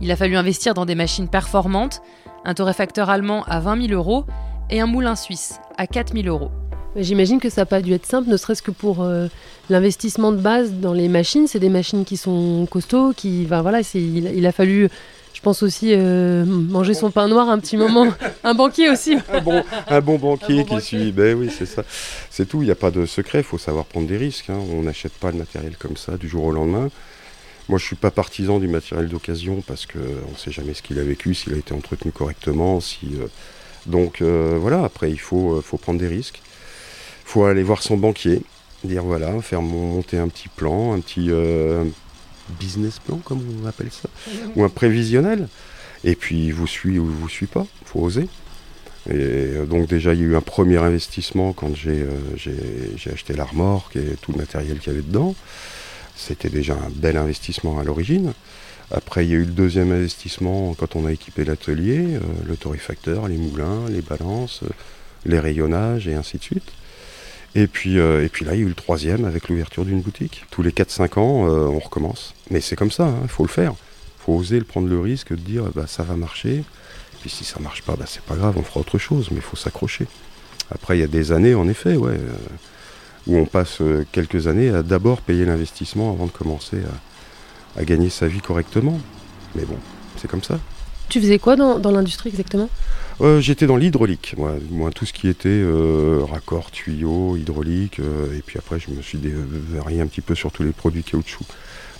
Il 0.00 0.10
a 0.10 0.16
fallu 0.16 0.36
investir 0.36 0.74
dans 0.74 0.86
des 0.86 0.96
machines 0.96 1.28
performantes, 1.28 2.02
un 2.44 2.54
torréfacteur 2.54 3.08
allemand 3.08 3.44
à 3.44 3.60
20 3.60 3.88
000 3.88 3.92
euros 3.92 4.24
et 4.70 4.80
un 4.80 4.86
moulin 4.86 5.14
suisse 5.14 5.60
à 5.76 5.86
4 5.86 6.14
000 6.14 6.26
euros. 6.26 6.50
J'imagine 6.96 7.40
que 7.40 7.50
ça 7.50 7.62
n'a 7.62 7.66
pas 7.66 7.80
dû 7.80 7.92
être 7.92 8.06
simple, 8.06 8.28
ne 8.28 8.36
serait-ce 8.36 8.62
que 8.62 8.70
pour 8.70 9.02
euh, 9.02 9.26
l'investissement 9.68 10.30
de 10.30 10.36
base 10.36 10.72
dans 10.74 10.92
les 10.92 11.08
machines. 11.08 11.48
C'est 11.48 11.58
des 11.58 11.68
machines 11.68 12.04
qui 12.04 12.16
sont 12.16 12.66
costauds, 12.70 13.12
qui, 13.12 13.46
voilà, 13.46 13.80
il, 13.94 14.46
a 14.46 14.52
fallu 14.52 14.88
je 15.32 15.40
pense 15.40 15.64
aussi 15.64 15.88
euh, 15.90 16.44
manger 16.46 16.94
son 16.94 17.10
pain 17.10 17.26
noir 17.26 17.50
un 17.50 17.58
petit 17.58 17.76
moment. 17.76 18.06
un 18.44 18.54
banquier 18.54 18.88
aussi. 18.88 19.16
un, 19.32 19.40
bon, 19.40 19.64
un 19.88 20.00
bon 20.00 20.16
banquier 20.16 20.64
qui 20.64 20.80
suit. 20.80 21.10
Ben 21.10 21.36
oui, 21.36 21.50
c'est 21.50 21.66
ça. 21.66 21.82
C'est 22.30 22.46
tout. 22.46 22.62
Il 22.62 22.66
n'y 22.66 22.70
a 22.70 22.76
pas 22.76 22.92
de 22.92 23.04
secret. 23.04 23.40
Il 23.40 23.44
faut 23.44 23.58
savoir 23.58 23.84
prendre 23.84 24.06
des 24.06 24.16
risques. 24.16 24.48
Hein. 24.48 24.60
On 24.72 24.82
n'achète 24.82 25.12
pas 25.14 25.32
le 25.32 25.38
matériel 25.38 25.76
comme 25.76 25.96
ça 25.96 26.16
du 26.16 26.28
jour 26.28 26.44
au 26.44 26.52
lendemain. 26.52 26.88
Moi, 27.68 27.78
je 27.78 27.84
suis 27.84 27.96
pas 27.96 28.12
partisan 28.12 28.60
du 28.60 28.68
matériel 28.68 29.08
d'occasion 29.08 29.62
parce 29.66 29.86
qu'on 29.86 29.98
ne 29.98 30.36
sait 30.36 30.52
jamais 30.52 30.74
ce 30.74 30.82
qu'il 30.82 30.98
a 31.00 31.02
vécu, 31.02 31.34
s'il 31.34 31.52
a 31.54 31.56
été 31.56 31.74
entretenu 31.74 32.12
correctement. 32.12 32.80
Si, 32.80 33.00
euh, 33.14 33.26
Donc 33.86 34.22
voilà, 34.22 34.84
après, 34.84 35.10
il 35.10 35.20
faut, 35.20 35.60
faut 35.62 35.78
prendre 35.78 35.98
des 35.98 36.08
risques. 36.08 36.40
Il 37.24 37.30
faut 37.30 37.44
aller 37.44 37.62
voir 37.62 37.82
son 37.82 37.96
banquier, 37.96 38.42
dire 38.84 39.02
voilà, 39.02 39.40
faire 39.40 39.62
monter 39.62 40.18
un 40.18 40.28
petit 40.28 40.48
plan, 40.48 40.92
un 40.92 41.00
petit, 41.00 41.28
euh, 41.30 41.84
business 42.60 42.98
plan, 42.98 43.16
comme 43.24 43.42
on 43.62 43.66
appelle 43.66 43.90
ça, 43.90 44.08
ou 44.56 44.64
un 44.64 44.68
prévisionnel. 44.68 45.48
Et 46.04 46.14
puis, 46.14 46.50
vous 46.50 46.66
suit 46.66 46.98
ou 46.98 47.06
vous 47.06 47.28
suit 47.28 47.46
pas, 47.46 47.66
il 47.82 47.88
faut 47.88 48.00
oser. 48.00 48.28
Et 49.08 49.12
euh, 49.14 49.66
donc 49.66 49.88
déjà, 49.88 50.14
il 50.14 50.20
y 50.20 50.22
a 50.22 50.26
eu 50.26 50.36
un 50.36 50.40
premier 50.42 50.76
investissement 50.78 51.52
quand 51.52 51.72
euh, 51.86 52.06
j'ai 52.36 53.10
acheté 53.10 53.34
la 53.34 53.44
remorque 53.44 53.96
et 53.96 54.16
tout 54.20 54.32
le 54.32 54.38
matériel 54.38 54.78
qu'il 54.78 54.92
y 54.92 54.96
avait 54.96 55.04
dedans. 55.04 55.34
C'était 56.16 56.50
déjà 56.50 56.74
un 56.74 56.90
bel 56.90 57.16
investissement 57.16 57.78
à 57.78 57.84
l'origine. 57.84 58.32
Après, 58.90 59.24
il 59.24 59.30
y 59.30 59.34
a 59.34 59.36
eu 59.36 59.44
le 59.44 59.46
deuxième 59.46 59.92
investissement 59.92 60.74
quand 60.74 60.94
on 60.94 61.06
a 61.06 61.12
équipé 61.12 61.44
l'atelier, 61.44 62.18
le 62.46 62.56
torréfacteur, 62.56 63.26
les 63.28 63.38
moulins, 63.38 63.88
les 63.88 64.02
balances, 64.02 64.60
les 65.24 65.40
rayonnages 65.40 66.06
et 66.06 66.14
ainsi 66.14 66.36
de 66.36 66.42
suite. 66.42 66.70
Et 67.54 67.66
puis, 67.66 67.98
euh, 67.98 68.24
et 68.24 68.28
puis 68.28 68.44
là, 68.44 68.54
il 68.54 68.60
y 68.60 68.62
a 68.62 68.64
eu 68.64 68.68
le 68.68 68.74
troisième 68.74 69.24
avec 69.24 69.48
l'ouverture 69.48 69.84
d'une 69.84 70.00
boutique. 70.00 70.44
Tous 70.50 70.62
les 70.62 70.72
4-5 70.72 71.18
ans, 71.18 71.48
euh, 71.48 71.66
on 71.66 71.78
recommence. 71.78 72.34
Mais 72.50 72.60
c'est 72.60 72.76
comme 72.76 72.90
ça, 72.90 73.04
il 73.04 73.24
hein, 73.24 73.28
faut 73.28 73.44
le 73.44 73.48
faire. 73.48 73.72
Il 73.72 74.24
faut 74.24 74.32
oser 74.32 74.60
prendre 74.62 74.88
le 74.88 74.98
risque 74.98 75.30
de 75.30 75.40
dire 75.40 75.64
bah, 75.74 75.86
ça 75.86 76.02
va 76.02 76.16
marcher. 76.16 76.64
Puis 77.20 77.30
si 77.30 77.44
ça 77.44 77.60
marche 77.60 77.82
pas, 77.82 77.94
bah, 77.96 78.06
c'est 78.08 78.22
pas 78.22 78.34
grave, 78.34 78.56
on 78.58 78.62
fera 78.62 78.80
autre 78.80 78.98
chose, 78.98 79.28
mais 79.30 79.36
il 79.36 79.42
faut 79.42 79.56
s'accrocher. 79.56 80.06
Après, 80.70 80.96
il 80.96 81.00
y 81.00 81.04
a 81.04 81.08
des 81.08 81.30
années, 81.30 81.54
en 81.54 81.68
effet, 81.68 81.94
ouais, 81.96 82.12
euh, 82.12 82.32
où 83.26 83.36
on 83.36 83.46
passe 83.46 83.80
quelques 84.12 84.48
années 84.48 84.70
à 84.70 84.82
d'abord 84.82 85.20
payer 85.20 85.44
l'investissement 85.44 86.12
avant 86.12 86.26
de 86.26 86.30
commencer 86.30 86.78
à, 87.76 87.84
gagner 87.84 88.10
sa 88.10 88.26
vie 88.26 88.40
correctement. 88.40 88.98
Mais 89.54 89.64
bon, 89.64 89.78
c'est 90.16 90.28
comme 90.28 90.42
ça. 90.42 90.58
Tu 91.08 91.20
faisais 91.20 91.38
quoi 91.38 91.56
dans 91.56 91.90
l'industrie 91.90 92.30
exactement? 92.30 92.68
Euh, 93.20 93.40
j'étais 93.40 93.66
dans 93.66 93.76
l'hydraulique, 93.76 94.34
moi, 94.36 94.54
moi, 94.70 94.90
tout 94.90 95.06
ce 95.06 95.12
qui 95.12 95.28
était 95.28 95.48
euh, 95.48 96.24
raccord, 96.28 96.70
tuyaux, 96.72 97.36
hydraulique, 97.36 98.00
euh, 98.00 98.36
et 98.36 98.42
puis 98.42 98.58
après 98.58 98.80
je 98.80 98.90
me 98.90 99.02
suis 99.02 99.20
varié 99.70 100.00
un 100.00 100.06
petit 100.06 100.20
peu 100.20 100.34
sur 100.34 100.50
tous 100.50 100.64
les 100.64 100.72
produits 100.72 101.04
caoutchouc. 101.04 101.44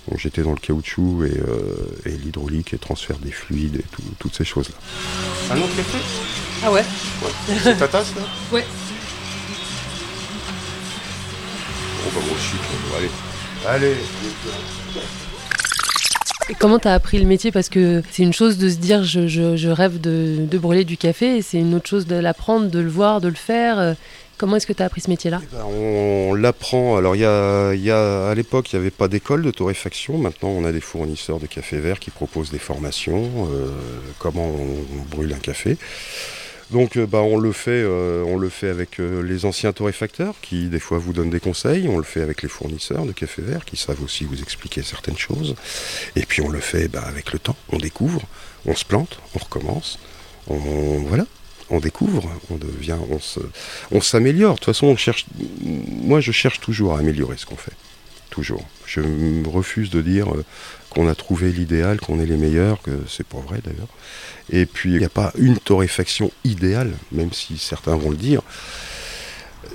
Donc 0.09 0.19
j'étais 0.19 0.41
dans 0.41 0.51
le 0.51 0.57
caoutchouc 0.57 1.23
et, 1.25 2.09
l'hydraulique 2.09 2.73
et 2.73 2.77
transfert 2.77 3.17
des 3.17 3.31
fluides 3.31 3.77
et 3.77 3.85
toutes 4.19 4.35
ces 4.35 4.45
choses-là. 4.45 4.75
Un 5.51 5.57
autre 5.57 5.75
café? 5.75 5.97
Ah 6.63 6.71
ouais, 6.71 6.83
C'est 7.63 7.77
ta 7.77 7.87
tasse 7.87 8.13
là? 8.15 8.21
Ouais. 8.51 8.65
Bon 12.03 12.11
bah 12.13 12.25
moi 12.27 12.35
aussi, 12.35 12.55
allez. 12.97 13.09
Allez 13.65 13.95
comment 16.59 16.79
tu 16.79 16.87
as 16.87 16.93
appris 16.93 17.19
le 17.19 17.25
métier? 17.25 17.51
Parce 17.51 17.69
que 17.69 18.03
c'est 18.11 18.23
une 18.23 18.33
chose 18.33 18.57
de 18.57 18.69
se 18.69 18.77
dire 18.77 19.03
je, 19.03 19.67
rêve 19.69 19.99
de, 19.99 20.57
brûler 20.57 20.85
du 20.85 20.97
café, 20.97 21.37
et 21.37 21.41
c'est 21.41 21.59
une 21.59 21.75
autre 21.75 21.87
chose 21.87 22.07
de 22.07 22.15
l'apprendre, 22.15 22.69
de 22.69 22.79
le 22.79 22.89
voir, 22.89 23.21
de 23.21 23.27
le 23.27 23.35
faire. 23.35 23.95
Comment 24.37 24.57
est-ce 24.57 24.67
que 24.67 24.73
tu 24.73 24.83
as 24.83 24.85
appris 24.85 24.99
ce 24.99 25.09
métier-là? 25.09 25.39
Eh 25.41 25.55
ben, 25.55 25.63
On, 25.65 26.33
l'apprend. 26.33 26.97
Alors, 26.97 27.13
à 27.13 28.35
l'époque, 28.35 28.71
il 28.73 28.75
n'y 28.75 28.81
avait 28.81 28.91
pas 28.91 29.07
d'école 29.07 29.43
de 29.43 29.51
torréfaction. 29.51 30.17
Maintenant, 30.17 30.49
on 30.49 30.65
a 30.65 30.73
des 30.73 30.81
fournisseurs 30.81 31.39
de 31.39 31.45
café 31.45 31.77
vert 31.77 31.99
qui 31.99 32.11
proposent 32.11 32.51
des 32.51 32.59
formations, 32.59 33.47
euh, 33.49 33.69
comment 34.19 34.45
on, 34.45 35.15
brûle 35.15 35.33
un 35.33 35.39
café. 35.39 35.77
Donc 36.71 36.97
euh, 36.97 37.05
bah, 37.05 37.21
on, 37.21 37.37
le 37.37 37.51
fait, 37.51 37.71
euh, 37.71 38.23
on 38.25 38.37
le 38.37 38.49
fait 38.49 38.69
avec 38.69 38.99
euh, 38.99 39.21
les 39.21 39.45
anciens 39.45 39.71
torréfacteurs 39.71 40.35
qui 40.41 40.67
des 40.67 40.79
fois 40.79 40.97
vous 40.97 41.13
donnent 41.13 41.29
des 41.29 41.39
conseils, 41.39 41.87
on 41.87 41.97
le 41.97 42.03
fait 42.03 42.21
avec 42.21 42.41
les 42.41 42.49
fournisseurs 42.49 43.05
de 43.05 43.11
café 43.11 43.41
vert 43.41 43.65
qui 43.65 43.77
savent 43.77 44.01
aussi 44.03 44.23
vous 44.23 44.41
expliquer 44.41 44.81
certaines 44.81 45.17
choses, 45.17 45.55
et 46.15 46.25
puis 46.25 46.41
on 46.41 46.49
le 46.49 46.59
fait 46.59 46.87
bah, 46.87 47.03
avec 47.05 47.33
le 47.33 47.39
temps, 47.39 47.55
on 47.69 47.77
découvre, 47.77 48.21
on 48.65 48.75
se 48.75 48.83
plante, 48.83 49.19
on 49.35 49.39
recommence, 49.39 49.99
on, 50.47 50.57
voilà, 51.03 51.25
on 51.69 51.79
découvre, 51.79 52.31
on 52.49 52.55
devient, 52.55 52.97
on 53.91 54.01
s'améliore. 54.01 54.55
De 54.55 54.59
toute 54.59 54.65
façon, 54.65 54.87
on 54.87 54.97
cherche, 54.97 55.25
moi 55.61 56.19
je 56.19 56.31
cherche 56.31 56.59
toujours 56.59 56.95
à 56.95 56.99
améliorer 56.99 57.37
ce 57.37 57.45
qu'on 57.45 57.57
fait, 57.57 57.73
Je 58.41 59.01
refuse 59.45 59.89
de 59.89 60.01
dire 60.01 60.27
qu'on 60.89 61.07
a 61.07 61.15
trouvé 61.15 61.51
l'idéal, 61.51 61.99
qu'on 61.99 62.19
est 62.19 62.25
les 62.25 62.37
meilleurs, 62.37 62.81
que 62.81 62.91
c'est 63.07 63.25
pas 63.25 63.39
vrai 63.39 63.59
d'ailleurs. 63.63 63.87
Et 64.51 64.65
puis 64.65 64.93
il 64.93 64.99
n'y 64.99 65.05
a 65.05 65.09
pas 65.09 65.31
une 65.37 65.57
torréfaction 65.57 66.31
idéale, 66.43 66.93
même 67.11 67.33
si 67.33 67.57
certains 67.57 67.95
vont 67.95 68.09
le 68.09 68.17
dire. 68.17 68.41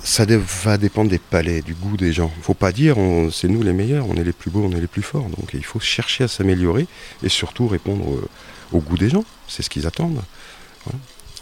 Ça 0.02 0.24
va 0.64 0.78
dépendre 0.78 1.10
des 1.10 1.18
palais, 1.18 1.60
du 1.60 1.74
goût 1.74 1.96
des 1.96 2.12
gens. 2.12 2.30
Il 2.36 2.38
ne 2.38 2.44
faut 2.44 2.54
pas 2.54 2.72
dire 2.72 2.96
c'est 3.32 3.48
nous 3.48 3.62
les 3.62 3.72
meilleurs, 3.72 4.08
on 4.08 4.14
est 4.14 4.24
les 4.24 4.32
plus 4.32 4.50
beaux, 4.50 4.64
on 4.64 4.74
est 4.74 4.80
les 4.80 4.86
plus 4.86 5.02
forts. 5.02 5.28
Donc 5.28 5.50
il 5.52 5.64
faut 5.64 5.80
chercher 5.80 6.24
à 6.24 6.28
s'améliorer 6.28 6.86
et 7.22 7.28
surtout 7.28 7.68
répondre 7.68 8.14
euh, 8.14 8.28
au 8.72 8.80
goût 8.80 8.96
des 8.96 9.10
gens. 9.10 9.24
C'est 9.48 9.62
ce 9.62 9.68
qu'ils 9.68 9.86
attendent. 9.86 10.22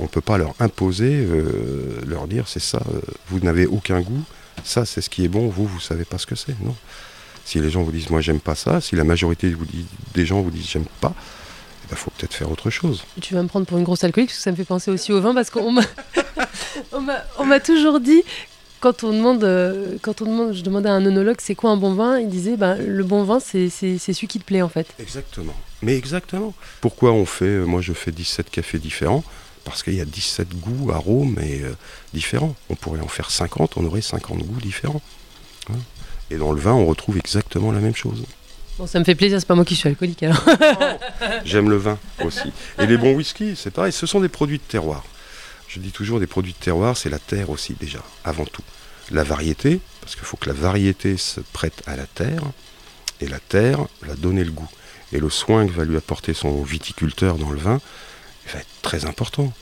On 0.01 0.05
ne 0.05 0.09
peut 0.09 0.21
pas 0.21 0.39
leur 0.39 0.55
imposer, 0.61 1.13
euh, 1.13 2.01
leur 2.07 2.27
dire 2.27 2.49
c'est 2.49 2.63
ça, 2.63 2.81
euh, 2.93 3.01
vous 3.29 3.41
n'avez 3.41 3.67
aucun 3.67 4.01
goût, 4.01 4.23
ça 4.65 4.85
c'est 4.85 5.01
ce 5.01 5.11
qui 5.11 5.25
est 5.25 5.29
bon, 5.29 5.49
vous, 5.49 5.67
vous 5.67 5.81
savez 5.81 6.05
pas 6.05 6.19
ce 6.19 6.27
que 6.27 6.37
c'est. 6.37 6.59
Non. 6.63 6.75
Si 7.49 7.59
les 7.61 7.71
gens 7.71 7.83
vous 7.83 7.93
disent 7.93 8.11
moi 8.11 8.21
j'aime 8.21 8.41
pas 8.41 8.55
ça, 8.55 8.83
si 8.83 8.95
la 8.95 9.05
majorité 9.05 9.55
des 10.13 10.27
gens 10.27 10.43
vous 10.43 10.51
disent 10.51 10.69
j'aime 10.69 10.85
pas, 11.01 11.15
il 11.87 11.89
bah, 11.89 11.97
faut 11.97 12.11
peut-être 12.11 12.35
faire 12.35 12.51
autre 12.51 12.69
chose. 12.69 13.05
Tu 13.23 13.33
vas 13.33 13.43
me 13.43 13.49
prendre 13.49 13.65
pour 13.65 13.79
une 13.79 13.85
grosse 13.85 14.05
alcoolique, 14.05 14.29
parce 14.29 14.37
que 14.37 14.43
ça 14.43 14.51
me 14.51 14.57
fait 14.57 14.67
penser 14.67 14.91
aussi 14.91 15.15
au 15.15 15.23
vin, 15.23 15.33
parce 15.33 15.49
qu'on 15.49 15.73
m'a, 15.73 17.61
toujours 17.61 18.01
dit, 18.01 18.23
quand 18.81 19.03
on 19.03 19.15
demande, 19.15 19.45
euh, 19.45 19.97
quand 20.03 20.21
on 20.21 20.27
demande, 20.27 20.53
je 20.53 20.61
demandais 20.61 20.91
à 20.91 20.93
un 20.93 21.07
onologue 21.07 21.39
c'est 21.39 21.55
quoi 21.55 21.71
un 21.71 21.79
bon 21.79 21.95
vin, 21.95 22.19
il 22.19 22.29
disait 22.29 22.59
bah, 22.59 22.75
le 22.75 23.03
bon 23.03 23.25
vin 23.25 23.41
c'est, 23.41 23.71
celui 23.71 24.27
qui 24.27 24.41
te 24.41 24.45
plaît 24.45 24.61
en 24.61 24.69
fait. 24.69 24.89
Exactement. 24.99 25.55
Mais 25.81 25.97
exactement. 25.97 26.53
Pourquoi 26.83 27.13
on 27.13 27.25
fait, 27.25 27.47
euh, 27.47 27.65
moi 27.65 27.81
je 27.81 27.95
fais 27.95 28.13
17 28.13 28.51
cafés 28.51 28.79
différents? 28.79 29.25
Parce 29.65 29.83
qu'il 29.83 29.95
y 29.95 30.03
a 30.03 30.05
17 30.05 30.61
goûts, 30.61 30.91
arômes 30.93 31.39
et, 31.41 31.63
euh, 31.63 31.73
différents. 32.13 32.55
On 32.69 32.75
pourrait 32.75 33.01
en 33.01 33.09
faire 33.09 33.31
50, 33.31 33.79
on 33.79 33.87
aurait 33.87 34.03
50 34.03 34.43
goûts 34.43 34.61
différents. 34.61 35.01
Et 36.31 36.37
dans 36.37 36.53
le 36.53 36.61
vin, 36.61 36.73
on 36.73 36.87
retrouve 36.87 37.19
exactement 37.19 37.73
la 37.73 37.81
même 37.81 37.95
chose. 37.95 38.25
Bon, 38.79 38.87
ça 38.87 38.99
me 39.01 39.05
fait 39.05 39.15
plaisir, 39.15 39.41
c'est 39.41 39.47
pas 39.47 39.55
moi 39.55 39.65
qui 39.65 39.75
suis 39.75 39.89
alcoolique 39.89 40.23
alors. 40.23 40.45
J'aime 41.45 41.69
le 41.69 41.77
vin 41.77 41.99
aussi. 42.25 42.53
Et 42.79 42.87
les 42.87 42.97
bons 42.97 43.15
whisky, 43.15 43.55
c'est 43.57 43.73
pareil, 43.73 43.93
ce 43.93 44.07
sont 44.07 44.21
des 44.21 44.29
produits 44.29 44.59
de 44.59 44.63
terroir. 44.63 45.05
Je 45.67 45.81
dis 45.81 45.91
toujours 45.91 46.21
des 46.21 46.27
produits 46.27 46.53
de 46.53 46.65
terroir, 46.65 46.97
c'est 46.97 47.11
la 47.11 47.19
terre 47.19 47.51
aussi 47.51 47.75
déjà, 47.75 47.99
avant 48.25 48.45
tout. 48.45 48.63
La 49.11 49.25
variété, 49.25 49.81
parce 50.01 50.15
qu'il 50.15 50.25
faut 50.25 50.37
que 50.37 50.49
la 50.49 50.55
variété 50.55 51.17
se 51.17 51.41
prête 51.41 51.83
à 51.87 51.97
la 51.97 52.07
terre, 52.07 52.43
et 53.21 53.27
la 53.27 53.41
terre 53.41 53.81
va 54.03 54.15
donner 54.15 54.45
le 54.45 54.53
goût. 54.53 54.69
Et 55.13 55.19
le 55.19 55.31
soin 55.31 55.67
que 55.67 55.73
va 55.73 55.85
lui 55.85 55.97
apporter 55.97 56.33
son 56.35 56.63
viticulteur 56.63 57.37
dans 57.37 57.51
le 57.51 57.59
vin 57.59 57.81
va 58.53 58.61
être 58.61 58.69
très 58.83 59.07
important. 59.07 59.53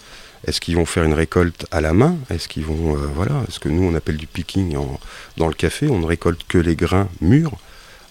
Est-ce 0.45 0.61
qu'ils 0.61 0.77
vont 0.77 0.87
faire 0.87 1.05
une 1.05 1.15
récolte 1.15 1.67
à 1.71 1.81
la 1.81 1.93
main? 1.93 2.17
Est-ce 2.31 2.49
qu'ils 2.49 2.65
vont, 2.65 2.97
euh, 2.97 3.07
voilà, 3.15 3.43
ce 3.49 3.59
que 3.59 3.69
nous 3.69 3.83
on 3.83 3.95
appelle 3.95 4.17
du 4.17 4.27
picking 4.27 4.77
dans 5.37 5.49
le 5.49 5.55
café, 5.55 5.89
on 5.89 5.99
ne 5.99 6.07
récolte 6.07 6.43
que 6.47 6.59
les 6.59 6.77
grains 6.77 7.09
mûrs 7.21 7.57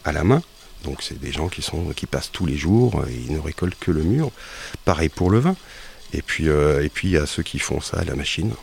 à 0.03 0.11
la 0.11 0.23
main. 0.23 0.41
Donc 0.83 1.01
c'est 1.01 1.19
des 1.19 1.31
gens 1.31 1.47
qui 1.47 1.61
sont 1.61 1.91
qui 1.95 2.05
passent 2.05 2.31
tous 2.31 2.45
les 2.45 2.57
jours, 2.57 3.03
et 3.09 3.13
ils 3.13 3.33
ne 3.33 3.39
récoltent 3.39 3.79
que 3.79 3.91
le 3.91 4.03
mûr. 4.03 4.31
Pareil 4.83 5.09
pour 5.09 5.31
le 5.31 5.39
vin. 5.39 5.55
Et 6.13 6.21
puis 6.21 6.49
euh, 6.49 6.83
et 6.83 6.89
puis 6.89 7.09
il 7.09 7.11
y 7.11 7.17
a 7.17 7.25
ceux 7.25 7.43
qui 7.43 7.59
font 7.59 7.81
ça 7.81 7.99
à 7.99 8.03
la 8.03 8.15
machine. 8.15 8.53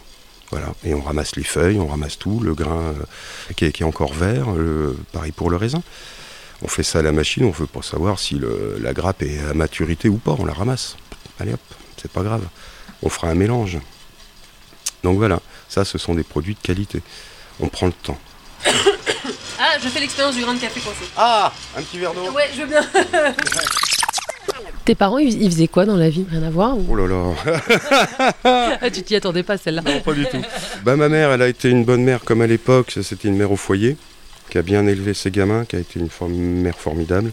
Voilà. 0.51 0.75
Et 0.85 0.92
on 0.92 1.01
ramasse 1.01 1.35
les 1.37 1.44
feuilles, 1.44 1.79
on 1.79 1.87
ramasse 1.87 2.18
tout, 2.18 2.40
le 2.40 2.55
grain 2.55 2.92
euh, 2.92 3.53
qui, 3.57 3.64
est, 3.64 3.83
encore 3.83 4.12
vert, 4.12 4.48
pareil 5.12 5.33
pour 5.33 5.51
le 5.51 5.57
raisin. 5.57 5.83
On 6.61 6.68
fait 6.68 6.83
ça 6.83 6.98
à 6.98 7.03
la 7.03 7.11
machine, 7.11 7.44
on 7.44 7.51
veut 7.51 7.66
pas 7.66 7.83
savoir 7.83 8.18
si 8.18 8.38
la 8.81 8.92
grappe 8.92 9.22
est 9.22 9.38
à 9.40 9.55
maturité 9.55 10.09
ou 10.09 10.18
pas, 10.18 10.37
on 10.38 10.44
la 10.44 10.53
ramasse. 10.53 10.96
Allez 11.40 11.55
hop, 11.55 11.61
c'est 11.96 12.12
pas 12.12 12.22
grave 12.22 12.46
on 13.02 13.08
fera 13.08 13.28
un 13.28 13.34
mélange. 13.34 13.78
Donc 15.02 15.18
voilà, 15.18 15.40
ça 15.68 15.84
ce 15.84 15.98
sont 15.98 16.14
des 16.14 16.22
produits 16.22 16.54
de 16.54 16.60
qualité. 16.60 17.02
On 17.60 17.68
prend 17.68 17.86
le 17.86 17.92
temps. 17.92 18.18
Ah, 19.64 19.78
je 19.80 19.88
fais 19.88 20.00
l'expérience 20.00 20.34
du 20.34 20.42
grain 20.42 20.54
de 20.54 20.60
café 20.60 20.80
coincé. 20.80 21.04
Ah, 21.16 21.52
un 21.76 21.82
petit 21.82 21.96
verre 21.96 22.12
d'eau 22.14 22.32
Ouais, 22.32 22.50
je 22.52 22.62
veux 22.62 22.66
bien. 22.66 22.82
Tes 24.84 24.96
parents, 24.96 25.18
ils 25.18 25.48
faisaient 25.48 25.68
quoi 25.68 25.84
dans 25.84 25.96
la 25.96 26.10
vie? 26.10 26.26
Rien 26.28 26.42
à 26.42 26.50
voir 26.50 26.76
Oh 26.88 26.96
là 26.96 27.06
là 27.06 27.32
ah, 28.80 28.90
Tu 28.90 29.04
t'y 29.04 29.14
attendais 29.14 29.44
pas 29.44 29.56
celle-là 29.56 29.82
Non, 29.82 30.00
pas 30.00 30.14
du 30.14 30.26
tout. 30.26 30.42
Bah, 30.82 30.96
ma 30.96 31.08
mère, 31.08 31.30
elle 31.30 31.42
a 31.42 31.48
été 31.48 31.70
une 31.70 31.84
bonne 31.84 32.02
mère 32.02 32.22
comme 32.24 32.40
à 32.40 32.48
l'époque. 32.48 32.98
C'était 33.02 33.28
une 33.28 33.36
mère 33.36 33.52
au 33.52 33.56
foyer 33.56 33.96
qui 34.50 34.58
a 34.58 34.62
bien 34.62 34.84
élevé 34.88 35.14
ses 35.14 35.30
gamins, 35.30 35.64
qui 35.64 35.76
a 35.76 35.78
été 35.78 36.00
une 36.00 36.60
mère 36.60 36.76
formidable. 36.76 37.30